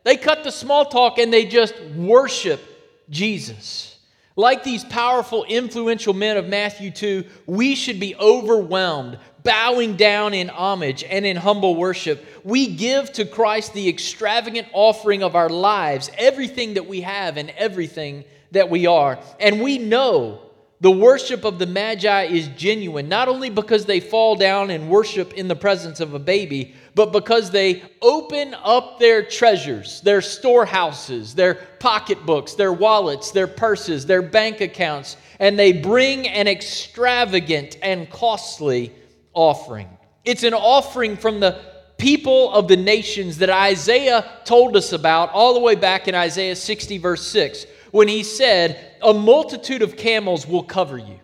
They 0.03 0.17
cut 0.17 0.43
the 0.43 0.51
small 0.51 0.85
talk 0.85 1.17
and 1.17 1.31
they 1.31 1.45
just 1.45 1.79
worship 1.95 2.61
Jesus. 3.09 3.97
Like 4.35 4.63
these 4.63 4.85
powerful, 4.85 5.43
influential 5.43 6.13
men 6.13 6.37
of 6.37 6.47
Matthew 6.47 6.91
2, 6.91 7.25
we 7.45 7.75
should 7.75 7.99
be 7.99 8.15
overwhelmed, 8.15 9.19
bowing 9.43 9.97
down 9.97 10.33
in 10.33 10.47
homage 10.47 11.03
and 11.03 11.25
in 11.25 11.35
humble 11.35 11.75
worship. 11.75 12.25
We 12.45 12.67
give 12.67 13.11
to 13.13 13.25
Christ 13.25 13.73
the 13.73 13.89
extravagant 13.89 14.69
offering 14.71 15.23
of 15.23 15.35
our 15.35 15.49
lives, 15.49 16.09
everything 16.17 16.75
that 16.75 16.87
we 16.87 17.01
have 17.01 17.35
and 17.35 17.49
everything 17.51 18.23
that 18.51 18.69
we 18.69 18.87
are. 18.87 19.19
And 19.41 19.61
we 19.61 19.77
know 19.77 20.39
the 20.81 20.91
worship 20.91 21.43
of 21.43 21.59
the 21.59 21.65
Magi 21.65 22.23
is 22.23 22.47
genuine, 22.49 23.09
not 23.09 23.27
only 23.27 23.49
because 23.49 23.85
they 23.85 23.99
fall 23.99 24.35
down 24.35 24.69
and 24.69 24.89
worship 24.89 25.33
in 25.33 25.49
the 25.49 25.55
presence 25.55 25.99
of 25.99 26.13
a 26.13 26.19
baby, 26.19 26.73
but 26.95 27.11
because 27.11 27.51
they 27.51 27.83
open 28.01 28.55
up 28.63 28.97
their 28.97 29.23
treasures, 29.23 29.99
their 30.01 30.21
storehouses, 30.21 31.35
their 31.35 31.55
pocketbooks, 31.79 32.53
their 32.53 32.71
wallets, 32.71 33.31
their 33.31 33.47
purses, 33.47 34.05
their 34.05 34.21
bank 34.21 34.61
accounts, 34.61 35.17
and 35.39 35.59
they 35.59 35.73
bring 35.73 36.25
an 36.29 36.47
extravagant 36.47 37.77
and 37.81 38.09
costly 38.09 38.93
offering. 39.33 39.89
It's 40.23 40.43
an 40.43 40.53
offering 40.53 41.17
from 41.17 41.41
the 41.41 41.59
people 41.97 42.53
of 42.53 42.69
the 42.69 42.77
nations 42.77 43.39
that 43.39 43.49
Isaiah 43.49 44.25
told 44.45 44.77
us 44.77 44.93
about 44.93 45.31
all 45.31 45.53
the 45.53 45.59
way 45.59 45.75
back 45.75 46.07
in 46.07 46.15
Isaiah 46.15 46.55
60, 46.55 46.97
verse 46.99 47.27
6 47.27 47.65
when 47.91 48.07
he 48.07 48.23
said, 48.23 48.95
A 49.01 49.13
multitude 49.13 49.81
of 49.81 49.97
camels 49.97 50.47
will 50.47 50.63
cover 50.63 50.97
you. 50.97 51.19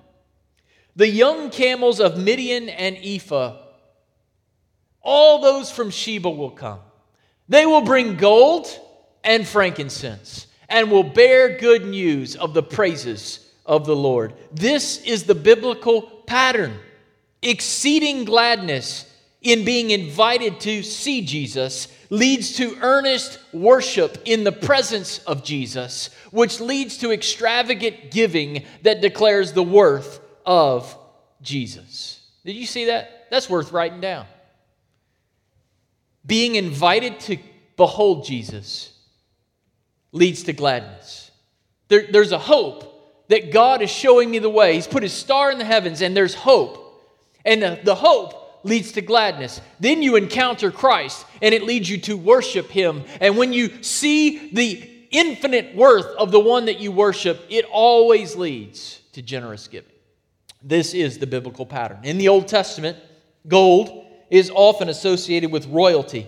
The 0.96 1.10
young 1.10 1.50
camels 1.50 2.00
of 2.00 2.18
Midian 2.18 2.70
and 2.70 2.98
Ephah, 2.98 3.58
all 5.02 5.42
those 5.42 5.70
from 5.70 5.90
Sheba 5.90 6.30
will 6.30 6.52
come. 6.52 6.80
They 7.48 7.66
will 7.66 7.82
bring 7.82 8.16
gold 8.16 8.68
and 9.24 9.48
frankincense 9.48 10.48
and 10.70 10.90
will 10.90 11.04
bear 11.04 11.58
good 11.58 11.86
news 11.86 12.36
of 12.36 12.54
the 12.54 12.64
praises 12.64 13.52
of 13.66 13.86
the 13.86 13.96
Lord. 13.96 14.34
This 14.52 15.02
is 15.04 15.24
the 15.24 15.36
biblical 15.36 16.02
pattern. 16.02 16.80
Exceeding 17.42 18.26
gladness 18.26 19.12
in 19.46 19.64
being 19.64 19.92
invited 19.92 20.60
to 20.62 20.82
see 20.82 21.22
Jesus 21.22 21.88
leads 22.10 22.58
to 22.58 22.78
earnest 22.82 23.40
worship 23.54 24.18
in 24.26 24.44
the 24.44 24.52
presence 24.52 25.20
of 25.20 25.44
Jesus, 25.44 26.10
which 26.32 26.60
leads 26.60 26.98
to 26.98 27.12
extravagant 27.12 28.10
giving 28.10 28.66
that 28.82 29.02
declares 29.02 29.54
the 29.54 29.64
worth 29.64 30.20
of 30.46 30.98
Jesus. 31.42 32.22
Did 32.44 32.56
you 32.56 32.66
see 32.66 32.86
that? 32.86 33.28
That's 33.30 33.50
worth 33.50 33.72
writing 33.72 34.02
down. 34.02 34.26
Being 36.26 36.56
invited 36.56 37.20
to 37.22 37.38
behold 37.78 38.26
Jesus 38.26 38.92
leads 40.12 40.44
to 40.44 40.54
gladness. 40.54 41.30
There, 41.88 42.08
there's 42.12 42.32
a 42.32 42.40
hope 42.40 43.28
that 43.28 43.52
God 43.52 43.84
is 43.84 43.92
showing 43.92 44.32
me 44.32 44.40
the 44.40 44.50
way. 44.50 44.74
He's 44.74 44.88
put 44.88 45.04
his 45.04 45.14
star 45.14 45.52
in 45.52 45.60
the 45.60 45.66
heavens, 45.66 46.02
and 46.02 46.18
there's 46.18 46.34
hope. 46.34 46.82
And 47.44 47.62
the, 47.62 47.80
the 47.84 47.96
hope 47.96 48.45
leads 48.66 48.92
to 48.94 49.02
gladness. 49.02 49.62
Then 49.80 50.02
you 50.02 50.18
encounter 50.18 50.72
Christ, 50.72 51.26
and 51.42 51.54
it 51.54 51.64
leads 51.64 51.90
you 51.90 51.98
to 52.00 52.18
worship 52.18 52.70
him. 52.70 53.04
And 53.22 53.38
when 53.38 53.54
you 53.54 53.82
see 53.82 54.50
the 54.52 54.90
infinite 55.12 55.76
worth 55.76 56.08
of 56.18 56.32
the 56.32 56.40
one 56.40 56.66
that 56.66 56.80
you 56.80 56.92
worship, 56.92 57.46
it 57.50 57.66
always 57.72 58.36
leads 58.36 59.02
to 59.14 59.22
generous 59.22 59.68
giving. 59.70 59.92
This 60.62 60.94
is 60.94 61.20
the 61.20 61.28
biblical 61.28 61.66
pattern. 61.66 62.00
In 62.04 62.18
the 62.18 62.28
Old 62.28 62.48
Testament, 62.50 62.98
gold 63.48 64.06
is 64.30 64.52
often 64.54 64.90
associated 64.90 65.52
with 65.52 65.68
royalty 65.68 66.28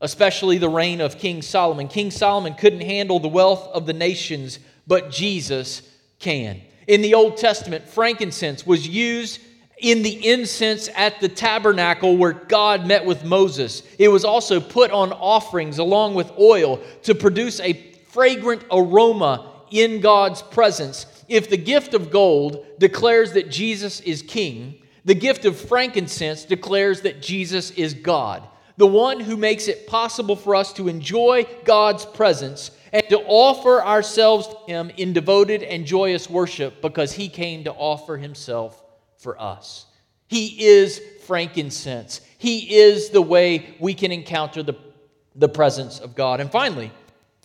especially 0.00 0.58
the 0.58 0.68
reign 0.68 1.00
of 1.00 1.18
King 1.18 1.42
Solomon. 1.42 1.88
King 1.88 2.10
Solomon 2.10 2.54
couldn't 2.54 2.80
handle 2.80 3.20
the 3.20 3.28
wealth 3.28 3.68
of 3.68 3.86
the 3.86 3.92
nations, 3.92 4.58
but 4.86 5.10
Jesus 5.10 5.82
can. 6.18 6.60
In 6.86 7.02
the 7.02 7.14
Old 7.14 7.36
Testament, 7.36 7.86
frankincense 7.86 8.66
was 8.66 8.88
used 8.88 9.40
in 9.80 10.02
the 10.02 10.28
incense 10.28 10.88
at 10.94 11.20
the 11.20 11.28
tabernacle 11.28 12.16
where 12.16 12.32
God 12.32 12.86
met 12.86 13.04
with 13.04 13.24
Moses. 13.24 13.82
It 13.98 14.08
was 14.08 14.24
also 14.24 14.60
put 14.60 14.90
on 14.90 15.12
offerings 15.12 15.78
along 15.78 16.14
with 16.14 16.30
oil 16.38 16.80
to 17.02 17.14
produce 17.14 17.60
a 17.60 17.74
fragrant 18.08 18.64
aroma 18.70 19.50
in 19.70 20.00
God's 20.00 20.42
presence. 20.42 21.06
If 21.28 21.48
the 21.48 21.56
gift 21.56 21.94
of 21.94 22.10
gold 22.10 22.66
declares 22.78 23.32
that 23.32 23.50
Jesus 23.50 24.00
is 24.00 24.22
king, 24.22 24.82
the 25.04 25.14
gift 25.14 25.44
of 25.44 25.58
frankincense 25.58 26.44
declares 26.44 27.02
that 27.02 27.22
Jesus 27.22 27.70
is 27.72 27.94
God 27.94 28.42
the 28.80 28.86
one 28.86 29.20
who 29.20 29.36
makes 29.36 29.68
it 29.68 29.86
possible 29.86 30.34
for 30.34 30.56
us 30.56 30.72
to 30.72 30.88
enjoy 30.88 31.46
God's 31.64 32.06
presence 32.06 32.70
and 32.94 33.06
to 33.10 33.20
offer 33.26 33.84
ourselves 33.84 34.48
to 34.48 34.56
Him 34.66 34.90
in 34.96 35.12
devoted 35.12 35.62
and 35.62 35.84
joyous 35.84 36.30
worship 36.30 36.80
because 36.80 37.12
He 37.12 37.28
came 37.28 37.62
to 37.64 37.72
offer 37.72 38.16
Himself 38.16 38.82
for 39.20 39.40
us. 39.40 39.86
He 40.26 40.66
is 40.66 41.00
frankincense, 41.26 42.20
He 42.38 42.76
is 42.76 43.10
the 43.10 43.22
way 43.22 43.76
we 43.78 43.94
can 43.94 44.12
encounter 44.12 44.62
the, 44.62 44.74
the 45.34 45.48
presence 45.48 46.00
of 46.00 46.14
God. 46.14 46.40
And 46.40 46.50
finally, 46.50 46.90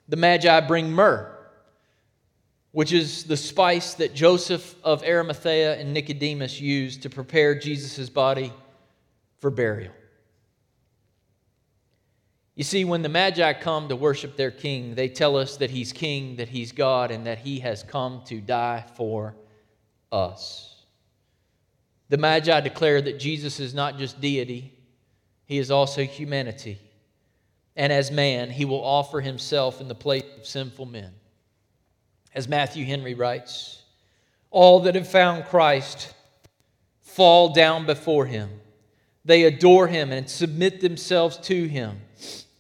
the 0.08 0.18
Magi 0.18 0.60
bring 0.62 0.92
myrrh, 0.92 1.32
which 2.72 2.92
is 2.92 3.24
the 3.24 3.38
spice 3.38 3.94
that 3.96 4.14
Joseph 4.14 4.76
of 4.84 5.04
Arimathea 5.04 5.80
and 5.80 5.94
Nicodemus 5.94 6.60
used 6.60 7.04
to 7.04 7.10
prepare 7.10 7.58
Jesus' 7.58 8.10
body 8.10 8.54
for 9.40 9.50
burial. 9.50 9.94
You 12.56 12.64
see, 12.64 12.86
when 12.86 13.02
the 13.02 13.10
Magi 13.10 13.52
come 13.54 13.90
to 13.90 13.98
worship 13.98 14.38
their 14.38 14.52
king, 14.52 14.96
they 14.96 15.10
tell 15.10 15.36
us 15.36 15.58
that 15.58 15.70
he's 15.70 15.92
king, 15.92 16.38
that 16.38 16.48
he's 16.48 16.72
God, 16.72 17.12
and 17.12 17.26
that 17.26 17.40
he 17.40 17.60
has 17.60 17.84
come 17.84 18.22
to 18.28 18.40
die 18.40 18.86
for 18.96 19.36
us. 20.12 20.75
The 22.10 22.18
Magi 22.18 22.60
declare 22.62 23.02
that 23.02 23.20
Jesus 23.20 23.60
is 23.60 23.74
not 23.74 23.98
just 23.98 24.22
deity, 24.22 24.74
he 25.46 25.58
is 25.58 25.72
also 25.72 26.04
humanity. 26.04 26.80
And 27.76 27.91
as 27.91 28.10
man, 28.12 28.50
he 28.50 28.65
will 28.65 28.84
offer 28.84 29.20
himself 29.22 29.82
in 29.82 29.88
the 29.88 29.96
place 29.96 30.24
of 30.38 30.46
sinful 30.46 30.86
men. 30.86 31.12
As 32.34 32.48
Matthew 32.48 32.86
Henry 32.86 33.13
writes, 33.13 33.82
all 34.50 34.82
that 34.82 34.96
have 34.96 35.08
found 35.08 35.46
Christ 35.46 36.13
fall 37.02 37.54
down 37.54 37.86
before 37.86 38.26
him. 38.26 38.50
They 39.26 39.44
adore 39.44 39.88
him 39.88 40.12
and 40.12 40.30
submit 40.30 40.82
themselves 40.82 41.38
to 41.39 41.68
him. 41.68 42.00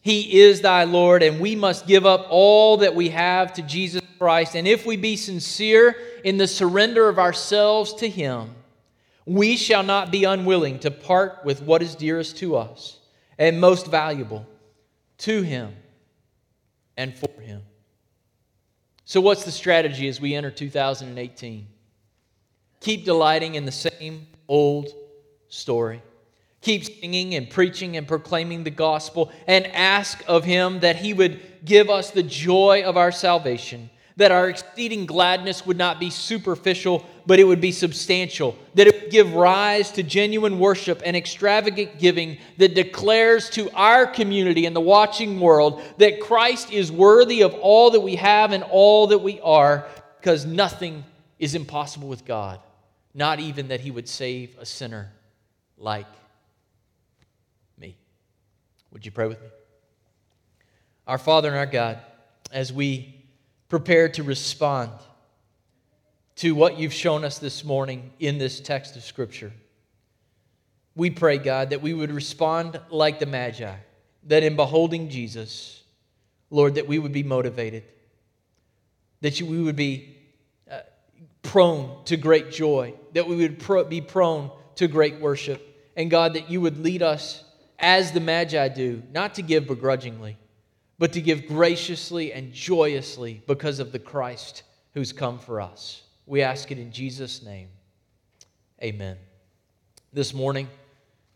He 0.05 0.41
is 0.41 0.61
thy 0.61 0.83
Lord, 0.83 1.23
and 1.23 1.39
we 1.39 1.55
must 1.55 1.87
give 1.87 2.05
up 2.05 2.27
all 2.29 2.77
that 2.77 2.93
we 2.93 3.09
have 3.09 3.53
to 3.53 3.63
Jesus 3.63 4.03
Christ. 4.19 4.55
And 4.55 4.67
if 4.67 4.85
we 4.85 4.97
be 4.97 5.15
sincere 5.15 5.95
in 6.23 6.37
the 6.37 6.47
surrender 6.47 7.09
of 7.09 7.17
ourselves 7.17 7.91
to 7.95 8.07
Him, 8.07 8.53
we 9.25 9.57
shall 9.57 9.83
not 9.83 10.11
be 10.11 10.23
unwilling 10.23 10.79
to 10.79 10.91
part 10.91 11.43
with 11.43 11.61
what 11.61 11.81
is 11.81 11.95
dearest 11.95 12.37
to 12.37 12.55
us 12.55 12.99
and 13.37 13.59
most 13.59 13.87
valuable 13.87 14.45
to 15.19 15.41
Him 15.41 15.75
and 16.97 17.17
for 17.17 17.41
Him. 17.41 17.61
So, 19.05 19.21
what's 19.21 19.45
the 19.45 19.51
strategy 19.51 20.07
as 20.07 20.19
we 20.21 20.35
enter 20.35 20.51
2018? 20.51 21.67
Keep 22.79 23.05
delighting 23.05 23.55
in 23.55 23.65
the 23.65 23.71
same 23.71 24.27
old 24.47 24.89
story 25.47 26.01
keep 26.65 26.83
singing 26.83 27.35
and 27.35 27.47
preaching 27.47 27.95
and 27.95 28.07
proclaiming 28.07 28.63
the 28.63 28.71
gospel 28.71 29.31
and 29.45 29.67
ask 29.67 30.23
of 30.27 30.43
him 30.43 30.79
that 30.79 30.95
he 30.95 31.13
would 31.13 31.39
give 31.63 31.91
us 31.91 32.09
the 32.09 32.23
joy 32.23 32.81
of 32.83 32.97
our 32.97 33.11
salvation, 33.11 33.87
that 34.17 34.31
our 34.31 34.49
exceeding 34.49 35.05
gladness 35.05 35.63
would 35.67 35.77
not 35.77 35.99
be 35.99 36.09
superficial, 36.09 37.05
but 37.25 37.39
it 37.39 37.43
would 37.43 37.61
be 37.61 37.71
substantial, 37.71 38.57
that 38.75 38.87
it 38.87 39.01
would 39.01 39.11
give 39.11 39.33
rise 39.33 39.91
to 39.91 40.03
genuine 40.03 40.59
worship 40.59 41.01
and 41.05 41.15
extravagant 41.15 41.97
giving 41.99 42.37
that 42.57 42.75
declares 42.75 43.49
to 43.51 43.69
our 43.71 44.05
community 44.05 44.65
and 44.65 44.75
the 44.75 44.81
watching 44.81 45.39
world 45.39 45.81
that 45.97 46.21
Christ 46.21 46.71
is 46.71 46.91
worthy 46.91 47.41
of 47.41 47.53
all 47.55 47.91
that 47.91 48.01
we 48.01 48.15
have 48.15 48.51
and 48.51 48.63
all 48.63 49.07
that 49.07 49.19
we 49.19 49.39
are, 49.41 49.87
because 50.19 50.45
nothing 50.45 51.03
is 51.39 51.55
impossible 51.55 52.07
with 52.07 52.25
God, 52.25 52.59
not 53.13 53.39
even 53.39 53.69
that 53.69 53.79
he 53.81 53.91
would 53.91 54.07
save 54.07 54.55
a 54.59 54.65
sinner 54.65 55.11
like 55.77 56.07
me. 57.77 57.95
would 58.91 59.05
you 59.05 59.11
pray 59.11 59.27
with 59.27 59.41
me? 59.41 59.47
Our 61.07 61.17
Father 61.17 61.49
and 61.49 61.57
our 61.57 61.65
God, 61.65 61.99
as 62.51 62.71
we 62.71 63.23
prepare 63.67 64.09
to 64.09 64.23
respond 64.23 64.91
to 66.37 66.53
what 66.53 66.77
you've 66.77 66.93
shown 66.93 67.23
us 67.23 67.39
this 67.39 67.63
morning 67.63 68.11
in 68.19 68.37
this 68.37 68.59
text 68.59 68.95
of 68.95 69.03
Scripture, 69.03 69.53
we 70.95 71.09
pray, 71.09 71.37
God, 71.37 71.69
that 71.69 71.81
we 71.81 71.93
would 71.93 72.11
respond 72.11 72.79
like 72.89 73.19
the 73.19 73.25
Magi, 73.25 73.75
that 74.27 74.43
in 74.43 74.55
beholding 74.55 75.09
Jesus, 75.09 75.83
Lord, 76.49 76.75
that 76.75 76.87
we 76.87 76.99
would 76.99 77.11
be 77.11 77.23
motivated, 77.23 77.83
that 79.21 79.41
we 79.41 79.61
would 79.61 79.75
be 79.75 80.15
uh, 80.69 80.79
prone 81.41 82.03
to 82.05 82.17
great 82.17 82.51
joy, 82.51 82.93
that 83.13 83.27
we 83.27 83.35
would 83.37 83.59
pro- 83.59 83.83
be 83.83 84.01
prone 84.01 84.51
to 84.75 84.87
great 84.87 85.19
worship, 85.19 85.61
and 85.95 86.09
God, 86.09 86.33
that 86.33 86.49
you 86.49 86.61
would 86.61 86.77
lead 86.77 87.01
us 87.01 87.43
as 87.79 88.11
the 88.11 88.19
Magi 88.19 88.67
do, 88.69 89.03
not 89.11 89.35
to 89.35 89.41
give 89.41 89.67
begrudgingly, 89.67 90.37
but 90.97 91.13
to 91.13 91.21
give 91.21 91.47
graciously 91.47 92.31
and 92.31 92.53
joyously 92.53 93.41
because 93.47 93.79
of 93.79 93.91
the 93.91 93.99
Christ 93.99 94.63
who's 94.93 95.11
come 95.11 95.39
for 95.39 95.59
us. 95.59 96.04
We 96.25 96.41
ask 96.41 96.71
it 96.71 96.79
in 96.79 96.91
Jesus' 96.91 97.43
name. 97.43 97.69
Amen. 98.81 99.17
This 100.11 100.33
morning, 100.33 100.67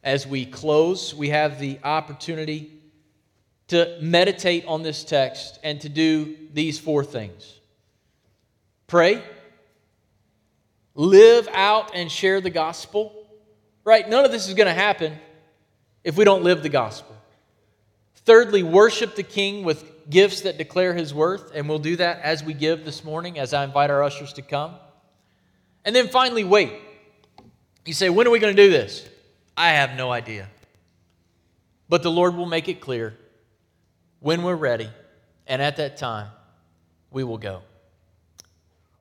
as 0.04 0.26
we 0.26 0.46
close, 0.46 1.14
we 1.14 1.30
have 1.30 1.60
the 1.60 1.80
opportunity 1.84 2.72
to 3.68 4.00
meditate 4.02 4.66
on 4.66 4.82
this 4.82 5.04
text 5.04 5.60
and 5.64 5.80
to 5.82 5.90
do 5.90 6.36
these 6.54 6.80
four 6.80 7.04
things 7.04 7.56
pray, 8.88 9.24
live 10.96 11.48
out 11.54 11.92
and 11.94 12.12
share 12.12 12.42
the 12.42 12.50
gospel. 12.50 13.16
Right? 13.86 14.08
None 14.10 14.26
of 14.26 14.32
this 14.32 14.48
is 14.48 14.56
going 14.56 14.68
to 14.68 14.74
happen 14.74 15.18
if 16.04 16.18
we 16.18 16.26
don't 16.26 16.44
live 16.44 16.62
the 16.64 16.70
gospel. 16.70 17.16
Thirdly, 18.26 18.64
worship 18.64 19.16
the 19.16 19.24
King 19.24 19.64
with 19.64 19.99
gifts 20.10 20.42
that 20.42 20.58
declare 20.58 20.94
his 20.94 21.14
worth, 21.14 21.52
and 21.54 21.70
we'll 21.70 21.80
do 21.80 21.96
that 21.98 22.22
as 22.22 22.44
we 22.44 22.54
give 22.54 22.86
this 22.86 23.04
morning, 23.04 23.38
as 23.38 23.54
I 23.54 23.64
invite 23.64 23.90
our 23.90 24.04
ushers 24.04 24.34
to 24.34 24.42
come. 24.42 24.76
And 25.86 25.96
then 25.96 26.08
finally, 26.08 26.44
wait. 26.44 26.74
You 27.86 27.94
say, 27.94 28.10
when 28.10 28.28
are 28.28 28.30
we 28.30 28.40
going 28.40 28.56
to 28.56 28.62
do 28.62 28.70
this? 28.70 29.08
I 29.56 29.70
have 29.70 29.96
no 29.96 30.12
idea. 30.12 30.48
But 31.88 32.04
the 32.04 32.12
Lord 32.12 32.36
will 32.36 32.46
make 32.46 32.68
it 32.68 32.82
clear 32.82 33.18
when 34.20 34.44
we're 34.44 34.56
ready, 34.56 34.90
and 35.48 35.62
at 35.62 35.78
that 35.78 35.98
time, 35.98 36.30
we 37.12 37.24
will 37.24 37.38
go. 37.38 37.62